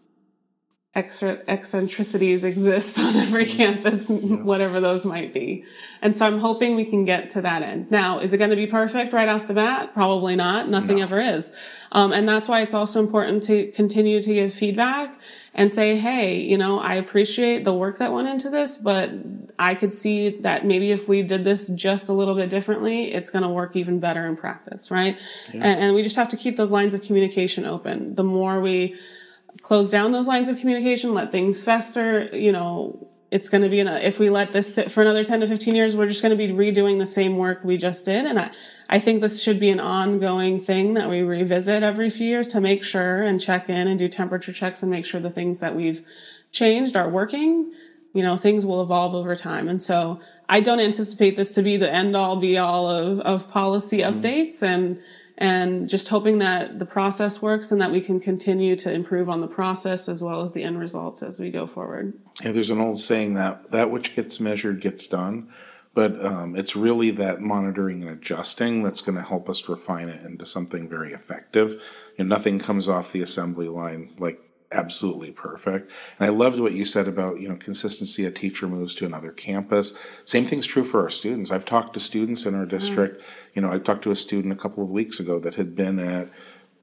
extra 0.94 1.40
eccentricities 1.48 2.44
exist 2.44 3.00
on 3.00 3.16
every 3.16 3.46
campus 3.46 4.10
whatever 4.10 4.80
those 4.80 5.06
might 5.06 5.34
be. 5.34 5.64
And 6.02 6.16
so 6.16 6.26
i'm 6.26 6.40
hoping 6.40 6.76
we 6.76 6.86
can 6.86 7.06
get 7.06 7.30
to 7.32 7.42
that 7.42 7.62
end. 7.62 7.90
Now 7.92 8.20
is 8.20 8.34
it 8.34 8.38
going 8.38 8.50
to 8.50 8.56
be 8.56 8.68
perfect 8.68 9.14
right 9.14 9.30
off 9.30 9.48
the 9.48 9.54
bat? 9.54 9.94
Probably 9.94 10.36
not. 10.36 10.68
Nothing 10.68 11.02
ever 11.02 11.20
is. 11.20 11.52
Um, 11.94 12.12
and 12.12 12.28
that's 12.28 12.48
why 12.48 12.62
it's 12.62 12.74
also 12.74 13.00
important 13.00 13.44
to 13.44 13.68
continue 13.72 14.22
to 14.22 14.34
give 14.34 14.54
feedback 14.54 15.18
and 15.54 15.70
say 15.70 15.98
hey 15.98 16.40
you 16.40 16.58
know 16.58 16.80
i 16.80 16.94
appreciate 16.94 17.66
the 17.66 17.74
work 17.74 18.00
that 18.00 18.14
went 18.14 18.26
into 18.26 18.50
this 18.50 18.78
but 18.78 19.12
i 19.60 19.76
could 19.76 19.92
see 19.92 20.30
that 20.30 20.66
maybe 20.66 20.92
if 20.92 21.10
we 21.10 21.22
did 21.22 21.44
this 21.44 21.68
just 21.70 22.08
a 22.08 22.14
little 22.14 22.36
bit 22.36 22.50
differently 22.50 23.12
it's 23.12 23.30
going 23.30 23.44
to 23.44 23.50
work 23.50 23.76
even 23.76 24.00
better 24.00 24.26
in 24.28 24.38
practice 24.38 24.90
right? 24.90 25.20
And, 25.54 25.64
and 25.64 25.96
we 25.96 26.02
just 26.02 26.16
have 26.16 26.30
to 26.30 26.38
keep 26.38 26.58
those 26.58 26.72
lines 26.72 26.94
of 26.94 27.02
communication 27.02 27.66
open. 27.66 28.16
The 28.16 28.24
more 28.24 28.60
we 28.60 28.96
close 29.62 29.89
down 29.89 30.12
those 30.12 30.28
lines 30.28 30.47
of 30.47 30.58
communication, 30.58 31.13
let 31.13 31.32
things 31.32 31.60
fester, 31.60 32.30
you 32.36 32.52
know, 32.52 33.08
it's 33.32 33.47
going 33.47 33.63
to 33.63 33.69
be 33.69 33.80
in 33.80 33.88
a, 33.88 33.95
if 33.95 34.19
we 34.19 34.30
let 34.30 34.52
this 34.52 34.76
sit 34.76 34.91
for 34.91 35.02
another 35.02 35.24
10 35.24 35.39
to 35.39 35.47
15 35.47 35.74
years, 35.74 35.95
we're 35.95 36.08
just 36.08 36.21
going 36.21 36.38
to 36.38 36.47
be 36.47 36.52
redoing 36.52 37.00
the 37.00 37.06
same 37.06 37.38
work 37.38 37.63
we 37.63 37.78
just 37.78 38.04
did. 38.04 38.26
And 38.26 38.38
I, 38.38 38.52
I 38.89 39.00
think 39.00 39.21
this 39.21 39.41
should 39.41 39.60
be 39.60 39.69
an 39.69 39.80
ongoing 39.80 40.60
thing 40.60 40.95
that 40.95 41.10
we 41.10 41.21
revisit 41.21 41.82
every 41.82 42.10
few 42.10 42.28
years 42.28 42.50
to 42.50 42.60
make 42.60 42.84
sure 42.84 43.24
and 43.24 43.39
check 43.39 43.69
in 43.69 43.88
and 43.88 43.97
do 43.97 44.10
temperature 44.10 44.52
checks 44.52 44.84
and 44.84 44.91
make 44.91 45.06
sure 45.06 45.21
the 45.21 45.30
things 45.30 45.60
that 45.60 45.76
we've 45.76 46.06
changed 46.52 46.97
are 46.97 47.08
working. 47.08 47.71
You 48.13 48.24
know, 48.24 48.36
things 48.36 48.65
will 48.65 48.82
evolve 48.82 49.15
over 49.15 49.34
time. 49.36 49.69
And 49.69 49.82
so 49.82 50.19
I 50.50 50.60
don't 50.60 50.82
anticipate 50.82 51.38
this 51.38 51.54
to 51.54 51.62
be 51.62 51.78
the 51.78 51.93
end 51.93 52.17
all 52.17 52.36
be 52.36 52.58
all 52.58 52.86
of, 52.86 53.19
of 53.21 53.50
policy 53.50 54.00
mm-hmm. 54.00 54.19
updates 54.19 54.62
and, 54.62 55.00
and 55.42 55.90
just 55.90 56.08
hoping 56.08 56.38
that 56.38 56.78
the 56.78 56.86
process 56.86 57.42
works 57.42 57.72
and 57.72 57.82
that 57.82 57.92
we 57.92 58.00
can 58.00 58.20
continue 58.20 58.76
to 58.76 58.94
improve 58.94 59.28
on 59.28 59.42
the 59.42 59.48
process 59.48 60.08
as 60.08 60.22
well 60.22 60.42
as 60.42 60.52
the 60.52 60.62
end 60.62 60.80
results 60.80 61.24
as 61.24 61.40
we 61.40 61.50
go 61.50 61.66
forward. 61.66 62.14
Yeah, 62.44 62.52
there's 62.52 62.70
an 62.70 62.80
old 62.80 63.00
saying 63.00 63.34
that 63.34 63.72
that 63.72 63.90
which 63.90 64.16
gets 64.16 64.40
measured 64.40 64.82
gets 64.82 65.08
done, 65.08 65.52
but 65.96 66.24
um, 66.24 66.56
it's 66.56 66.76
really 66.76 67.10
that 67.12 67.42
monitoring 67.42 68.04
and 68.04 68.12
adjusting 68.12 68.84
that's 68.84 69.02
going 69.02 69.16
to 69.16 69.24
help 69.24 69.50
us 69.50 69.68
refine 69.68 70.10
it 70.10 70.24
into 70.24 70.46
something 70.46 70.88
very 70.88 71.12
effective. 71.12 71.84
And 72.20 72.30
nothing 72.30 72.60
comes 72.60 72.88
off 72.88 73.12
the 73.12 73.24
assembly 73.24 73.68
line 73.68 74.14
like 74.20 74.40
absolutely 74.72 75.32
perfect. 75.32 75.92
And 76.20 76.28
I 76.28 76.32
loved 76.32 76.60
what 76.60 76.74
you 76.74 76.86
said 76.86 77.08
about 77.08 77.40
you 77.40 77.50
know 77.50 77.56
consistency. 77.56 78.26
A 78.26 78.32
teacher 78.32 78.68
moves 78.68 78.96
to 78.96 79.06
another 79.06 79.32
campus. 79.32 79.94
Same 80.26 80.46
thing's 80.46 80.66
true 80.66 80.84
for 80.84 81.02
our 81.02 81.10
students. 81.10 81.52
I've 81.52 81.66
talked 81.66 81.94
to 81.94 82.00
students 82.00 82.46
in 82.46 82.56
our 82.56 82.66
mm. 82.66 82.70
district. 82.70 83.22
You 83.54 83.62
know, 83.62 83.72
I 83.72 83.80
talked 83.80 84.04
to 84.04 84.12
a 84.12 84.16
student 84.16 84.54
a 84.54 84.58
couple 84.58 84.84
of 84.84 84.90
weeks 84.90 85.20
ago 85.20 85.40
that 85.40 85.56
had 85.56 85.76
been 85.76 86.00
at 86.00 86.30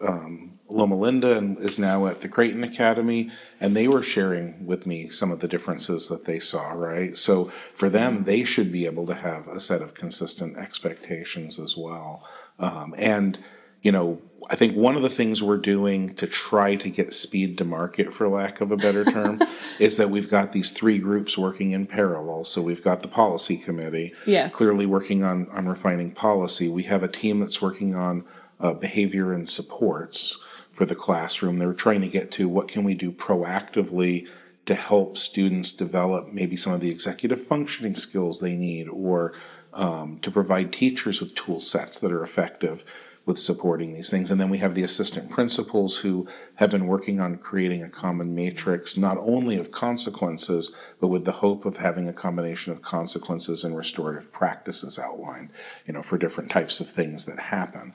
um, 0.00 0.58
Loma 0.68 0.96
Linda 0.96 1.36
and 1.36 1.58
is 1.58 1.78
now 1.78 2.06
at 2.06 2.20
the 2.20 2.28
Creighton 2.28 2.62
Academy, 2.62 3.30
and 3.60 3.76
they 3.76 3.88
were 3.88 4.02
sharing 4.02 4.66
with 4.66 4.86
me 4.86 5.08
some 5.08 5.32
of 5.32 5.40
the 5.40 5.48
differences 5.48 6.08
that 6.08 6.24
they 6.24 6.38
saw, 6.38 6.70
right? 6.72 7.16
So 7.16 7.50
for 7.74 7.88
them, 7.88 8.18
mm. 8.18 8.24
they 8.24 8.44
should 8.44 8.70
be 8.70 8.86
able 8.86 9.06
to 9.06 9.14
have 9.14 9.48
a 9.48 9.60
set 9.60 9.82
of 9.82 9.94
consistent 9.94 10.56
expectations 10.56 11.58
as 11.58 11.76
well. 11.76 12.24
Um, 12.58 12.94
and, 12.98 13.38
you 13.82 13.92
know, 13.92 14.20
I 14.50 14.56
think 14.56 14.74
one 14.76 14.96
of 14.96 15.02
the 15.02 15.10
things 15.10 15.42
we're 15.42 15.58
doing 15.58 16.14
to 16.14 16.26
try 16.26 16.74
to 16.76 16.88
get 16.88 17.12
speed 17.12 17.58
to 17.58 17.64
market, 17.64 18.14
for 18.14 18.28
lack 18.28 18.60
of 18.62 18.70
a 18.70 18.76
better 18.76 19.04
term, 19.04 19.40
is 19.78 19.96
that 19.98 20.10
we've 20.10 20.30
got 20.30 20.52
these 20.52 20.70
three 20.70 20.98
groups 20.98 21.36
working 21.36 21.72
in 21.72 21.86
parallel. 21.86 22.44
So 22.44 22.62
we've 22.62 22.82
got 22.82 23.00
the 23.00 23.08
policy 23.08 23.58
committee, 23.58 24.14
Yes. 24.24 24.54
clearly 24.54 24.86
working 24.86 25.22
on 25.22 25.48
on 25.50 25.68
refining 25.68 26.12
policy. 26.12 26.68
We 26.68 26.84
have 26.84 27.02
a 27.02 27.08
team 27.08 27.40
that's 27.40 27.60
working 27.60 27.94
on 27.94 28.24
uh, 28.58 28.72
behavior 28.74 29.32
and 29.32 29.48
supports 29.48 30.38
for 30.72 30.86
the 30.86 30.94
classroom. 30.94 31.58
They're 31.58 31.74
trying 31.74 32.00
to 32.00 32.08
get 32.08 32.30
to 32.32 32.48
what 32.48 32.68
can 32.68 32.84
we 32.84 32.94
do 32.94 33.12
proactively 33.12 34.26
to 34.64 34.74
help 34.74 35.16
students 35.16 35.72
develop 35.72 36.32
maybe 36.32 36.54
some 36.56 36.72
of 36.72 36.80
the 36.80 36.90
executive 36.90 37.40
functioning 37.42 37.96
skills 37.96 38.40
they 38.40 38.54
need, 38.54 38.88
or 38.88 39.32
um, 39.72 40.18
to 40.20 40.30
provide 40.30 40.72
teachers 40.72 41.20
with 41.20 41.34
tool 41.34 41.60
sets 41.60 41.98
that 41.98 42.12
are 42.12 42.22
effective 42.22 42.84
with 43.28 43.38
supporting 43.38 43.92
these 43.92 44.10
things. 44.10 44.30
And 44.30 44.40
then 44.40 44.48
we 44.48 44.58
have 44.58 44.74
the 44.74 44.82
assistant 44.82 45.30
principals 45.30 45.98
who 45.98 46.26
have 46.56 46.70
been 46.70 46.86
working 46.86 47.20
on 47.20 47.36
creating 47.36 47.82
a 47.82 47.90
common 47.90 48.34
matrix, 48.34 48.96
not 48.96 49.18
only 49.18 49.56
of 49.58 49.70
consequences, 49.70 50.74
but 50.98 51.08
with 51.08 51.26
the 51.26 51.32
hope 51.32 51.66
of 51.66 51.76
having 51.76 52.08
a 52.08 52.12
combination 52.12 52.72
of 52.72 52.82
consequences 52.82 53.62
and 53.62 53.76
restorative 53.76 54.32
practices 54.32 54.98
outlined, 54.98 55.50
you 55.86 55.92
know, 55.92 56.02
for 56.02 56.16
different 56.16 56.50
types 56.50 56.80
of 56.80 56.88
things 56.88 57.26
that 57.26 57.38
happen. 57.38 57.92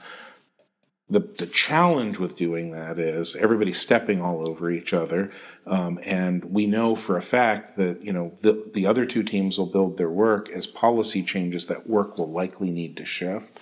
The, 1.09 1.19
the 1.19 1.47
challenge 1.47 2.17
with 2.17 2.37
doing 2.37 2.71
that 2.71 2.97
is 2.97 3.35
everybody 3.35 3.73
stepping 3.73 4.21
all 4.21 4.47
over 4.47 4.69
each 4.69 4.93
other. 4.93 5.31
Um, 5.67 5.99
and 6.05 6.45
we 6.45 6.65
know 6.65 6.95
for 6.95 7.17
a 7.17 7.21
fact 7.21 7.75
that, 7.75 8.01
you 8.01 8.13
know, 8.13 8.33
the, 8.41 8.69
the 8.73 8.85
other 8.85 9.05
two 9.05 9.23
teams 9.23 9.57
will 9.57 9.65
build 9.65 9.97
their 9.97 10.09
work 10.09 10.49
as 10.49 10.65
policy 10.65 11.23
changes 11.23 11.65
that 11.65 11.89
work 11.89 12.17
will 12.17 12.31
likely 12.31 12.71
need 12.71 12.95
to 12.97 13.05
shift. 13.05 13.59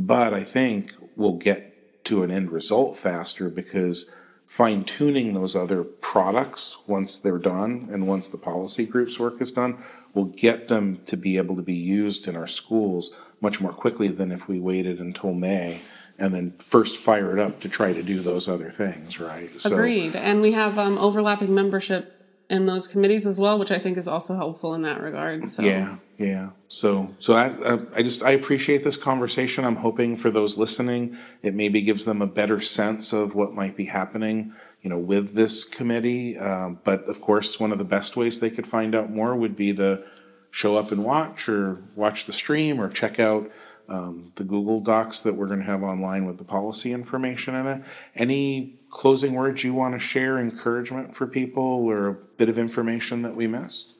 But 0.00 0.32
I 0.32 0.42
think 0.42 0.94
we'll 1.14 1.34
get 1.34 2.04
to 2.04 2.22
an 2.22 2.30
end 2.30 2.50
result 2.50 2.96
faster 2.96 3.50
because 3.50 4.10
fine 4.46 4.82
tuning 4.82 5.34
those 5.34 5.54
other 5.54 5.84
products 5.84 6.78
once 6.86 7.18
they're 7.18 7.38
done 7.38 7.86
and 7.92 8.08
once 8.08 8.26
the 8.28 8.38
policy 8.38 8.86
group's 8.86 9.18
work 9.18 9.42
is 9.42 9.52
done 9.52 9.76
will 10.14 10.24
get 10.24 10.68
them 10.68 11.00
to 11.04 11.18
be 11.18 11.36
able 11.36 11.54
to 11.54 11.62
be 11.62 11.74
used 11.74 12.26
in 12.26 12.34
our 12.34 12.46
schools 12.46 13.14
much 13.42 13.60
more 13.60 13.72
quickly 13.74 14.08
than 14.08 14.32
if 14.32 14.48
we 14.48 14.58
waited 14.58 14.98
until 15.00 15.34
May 15.34 15.82
and 16.18 16.32
then 16.32 16.52
first 16.52 16.96
fire 16.96 17.32
it 17.32 17.38
up 17.38 17.60
to 17.60 17.68
try 17.68 17.92
to 17.92 18.02
do 18.02 18.20
those 18.20 18.48
other 18.48 18.70
things, 18.70 19.20
right? 19.20 19.60
So, 19.60 19.70
Agreed. 19.70 20.16
And 20.16 20.40
we 20.40 20.52
have 20.52 20.78
um, 20.78 20.96
overlapping 20.96 21.54
membership 21.54 22.19
in 22.50 22.66
those 22.66 22.88
committees 22.88 23.26
as 23.26 23.38
well, 23.38 23.58
which 23.60 23.70
I 23.70 23.78
think 23.78 23.96
is 23.96 24.08
also 24.08 24.34
helpful 24.34 24.74
in 24.74 24.82
that 24.82 25.00
regard. 25.00 25.48
So 25.48 25.62
Yeah, 25.62 25.96
yeah. 26.18 26.50
So, 26.66 27.14
so 27.20 27.34
I, 27.34 27.78
I, 27.96 28.02
just 28.02 28.24
I 28.24 28.32
appreciate 28.32 28.82
this 28.82 28.96
conversation. 28.96 29.64
I'm 29.64 29.76
hoping 29.76 30.16
for 30.16 30.30
those 30.30 30.58
listening, 30.58 31.16
it 31.42 31.54
maybe 31.54 31.80
gives 31.80 32.04
them 32.04 32.20
a 32.20 32.26
better 32.26 32.60
sense 32.60 33.12
of 33.12 33.36
what 33.36 33.54
might 33.54 33.76
be 33.76 33.84
happening, 33.84 34.52
you 34.82 34.90
know, 34.90 34.98
with 34.98 35.34
this 35.34 35.62
committee. 35.62 36.36
Um, 36.36 36.80
but 36.82 37.04
of 37.04 37.20
course, 37.20 37.60
one 37.60 37.70
of 37.70 37.78
the 37.78 37.84
best 37.84 38.16
ways 38.16 38.40
they 38.40 38.50
could 38.50 38.66
find 38.66 38.96
out 38.96 39.10
more 39.10 39.36
would 39.36 39.54
be 39.54 39.72
to 39.74 40.02
show 40.50 40.74
up 40.74 40.90
and 40.90 41.04
watch, 41.04 41.48
or 41.48 41.84
watch 41.94 42.26
the 42.26 42.32
stream, 42.32 42.80
or 42.80 42.88
check 42.88 43.20
out 43.20 43.48
um, 43.88 44.32
the 44.34 44.42
Google 44.42 44.80
Docs 44.80 45.20
that 45.20 45.34
we're 45.34 45.46
going 45.46 45.60
to 45.60 45.66
have 45.66 45.84
online 45.84 46.24
with 46.24 46.38
the 46.38 46.44
policy 46.44 46.92
information 46.92 47.54
in 47.54 47.66
it. 47.68 47.82
Any 48.16 48.79
closing 48.90 49.34
words 49.34 49.64
you 49.64 49.72
want 49.72 49.94
to 49.94 49.98
share, 49.98 50.38
encouragement 50.38 51.14
for 51.14 51.26
people, 51.26 51.62
or 51.62 52.08
a 52.08 52.14
bit 52.14 52.48
of 52.48 52.58
information 52.58 53.22
that 53.22 53.36
we 53.36 53.46
missed? 53.46 53.94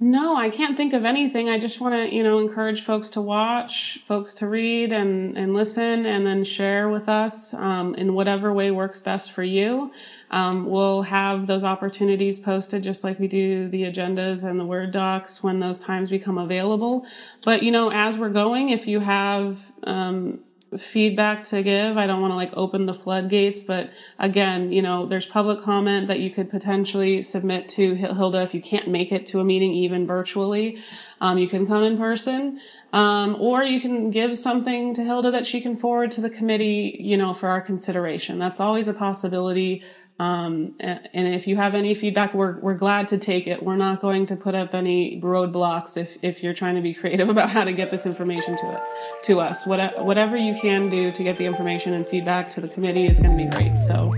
No, 0.00 0.36
I 0.36 0.48
can't 0.48 0.76
think 0.76 0.92
of 0.92 1.04
anything. 1.04 1.48
I 1.48 1.58
just 1.58 1.80
want 1.80 1.92
to, 1.92 2.14
you 2.14 2.22
know, 2.22 2.38
encourage 2.38 2.82
folks 2.82 3.10
to 3.10 3.20
watch, 3.20 3.98
folks 4.04 4.32
to 4.34 4.46
read 4.46 4.92
and, 4.92 5.36
and 5.36 5.54
listen, 5.54 6.06
and 6.06 6.24
then 6.24 6.44
share 6.44 6.88
with 6.88 7.08
us 7.08 7.52
um, 7.52 7.96
in 7.96 8.14
whatever 8.14 8.52
way 8.52 8.70
works 8.70 9.00
best 9.00 9.32
for 9.32 9.42
you. 9.42 9.90
Um, 10.30 10.66
we'll 10.66 11.02
have 11.02 11.48
those 11.48 11.64
opportunities 11.64 12.38
posted 12.38 12.84
just 12.84 13.02
like 13.02 13.18
we 13.18 13.26
do 13.26 13.68
the 13.68 13.82
agendas 13.82 14.48
and 14.48 14.60
the 14.60 14.64
Word 14.64 14.92
docs 14.92 15.42
when 15.42 15.58
those 15.58 15.78
times 15.78 16.10
become 16.10 16.38
available. 16.38 17.04
But, 17.44 17.64
you 17.64 17.72
know, 17.72 17.90
as 17.90 18.20
we're 18.20 18.28
going, 18.28 18.68
if 18.68 18.86
you 18.86 19.00
have 19.00 19.72
um, 19.82 20.38
feedback 20.76 21.44
to 21.44 21.62
give. 21.62 21.96
I 21.96 22.06
don't 22.06 22.20
want 22.20 22.32
to 22.32 22.36
like 22.36 22.50
open 22.54 22.86
the 22.86 22.94
floodgates, 22.94 23.62
but 23.62 23.90
again, 24.18 24.70
you 24.70 24.82
know, 24.82 25.06
there's 25.06 25.24
public 25.24 25.60
comment 25.60 26.08
that 26.08 26.20
you 26.20 26.30
could 26.30 26.50
potentially 26.50 27.22
submit 27.22 27.68
to 27.68 27.94
Hilda 27.94 28.42
if 28.42 28.52
you 28.52 28.60
can't 28.60 28.88
make 28.88 29.10
it 29.10 29.24
to 29.26 29.40
a 29.40 29.44
meeting, 29.44 29.72
even 29.72 30.06
virtually. 30.06 30.78
Um, 31.20 31.38
you 31.38 31.48
can 31.48 31.66
come 31.66 31.82
in 31.82 31.96
person, 31.96 32.60
um, 32.92 33.36
or 33.40 33.62
you 33.62 33.80
can 33.80 34.10
give 34.10 34.36
something 34.36 34.92
to 34.94 35.02
Hilda 35.02 35.30
that 35.30 35.46
she 35.46 35.60
can 35.60 35.74
forward 35.74 36.10
to 36.12 36.20
the 36.20 36.30
committee, 36.30 36.96
you 37.00 37.16
know, 37.16 37.32
for 37.32 37.48
our 37.48 37.60
consideration. 37.60 38.38
That's 38.38 38.60
always 38.60 38.88
a 38.88 38.94
possibility. 38.94 39.82
Um, 40.18 40.74
and 40.80 41.00
if 41.14 41.46
you 41.46 41.56
have 41.56 41.74
any 41.74 41.94
feedback, 41.94 42.34
we're, 42.34 42.58
we're 42.58 42.74
glad 42.74 43.08
to 43.08 43.18
take 43.18 43.46
it. 43.46 43.62
We're 43.62 43.76
not 43.76 44.00
going 44.00 44.26
to 44.26 44.36
put 44.36 44.54
up 44.54 44.74
any 44.74 45.20
roadblocks 45.20 45.96
if, 45.96 46.16
if 46.22 46.42
you're 46.42 46.54
trying 46.54 46.74
to 46.74 46.80
be 46.80 46.92
creative 46.92 47.28
about 47.36 47.50
how 47.50 47.64
to 47.64 47.72
get 47.72 47.90
this 47.90 48.04
information 48.04 48.56
to 48.56 48.72
it, 48.74 48.80
to 49.24 49.40
us. 49.40 49.66
What, 49.66 50.04
whatever 50.04 50.36
you 50.36 50.54
can 50.54 50.88
do 50.88 51.12
to 51.12 51.22
get 51.22 51.38
the 51.38 51.44
information 51.44 51.92
and 51.92 52.06
feedback 52.06 52.50
to 52.50 52.60
the 52.60 52.68
committee 52.68 53.06
is 53.06 53.20
going 53.20 53.36
to 53.36 53.44
be 53.44 53.50
great. 53.50 53.80
So 53.80 54.14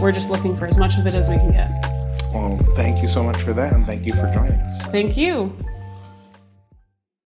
we're 0.00 0.12
just 0.12 0.30
looking 0.30 0.54
for 0.54 0.66
as 0.66 0.76
much 0.76 0.98
of 0.98 1.06
it 1.06 1.14
as 1.14 1.28
we 1.28 1.36
can 1.36 1.52
get. 1.52 1.70
Well, 2.32 2.58
thank 2.74 3.00
you 3.00 3.08
so 3.08 3.22
much 3.22 3.38
for 3.38 3.52
that, 3.54 3.72
and 3.72 3.86
thank 3.86 4.04
you 4.04 4.12
for 4.12 4.30
joining 4.32 4.60
us. 4.60 4.82
Thank 4.86 5.16
you. 5.16 5.56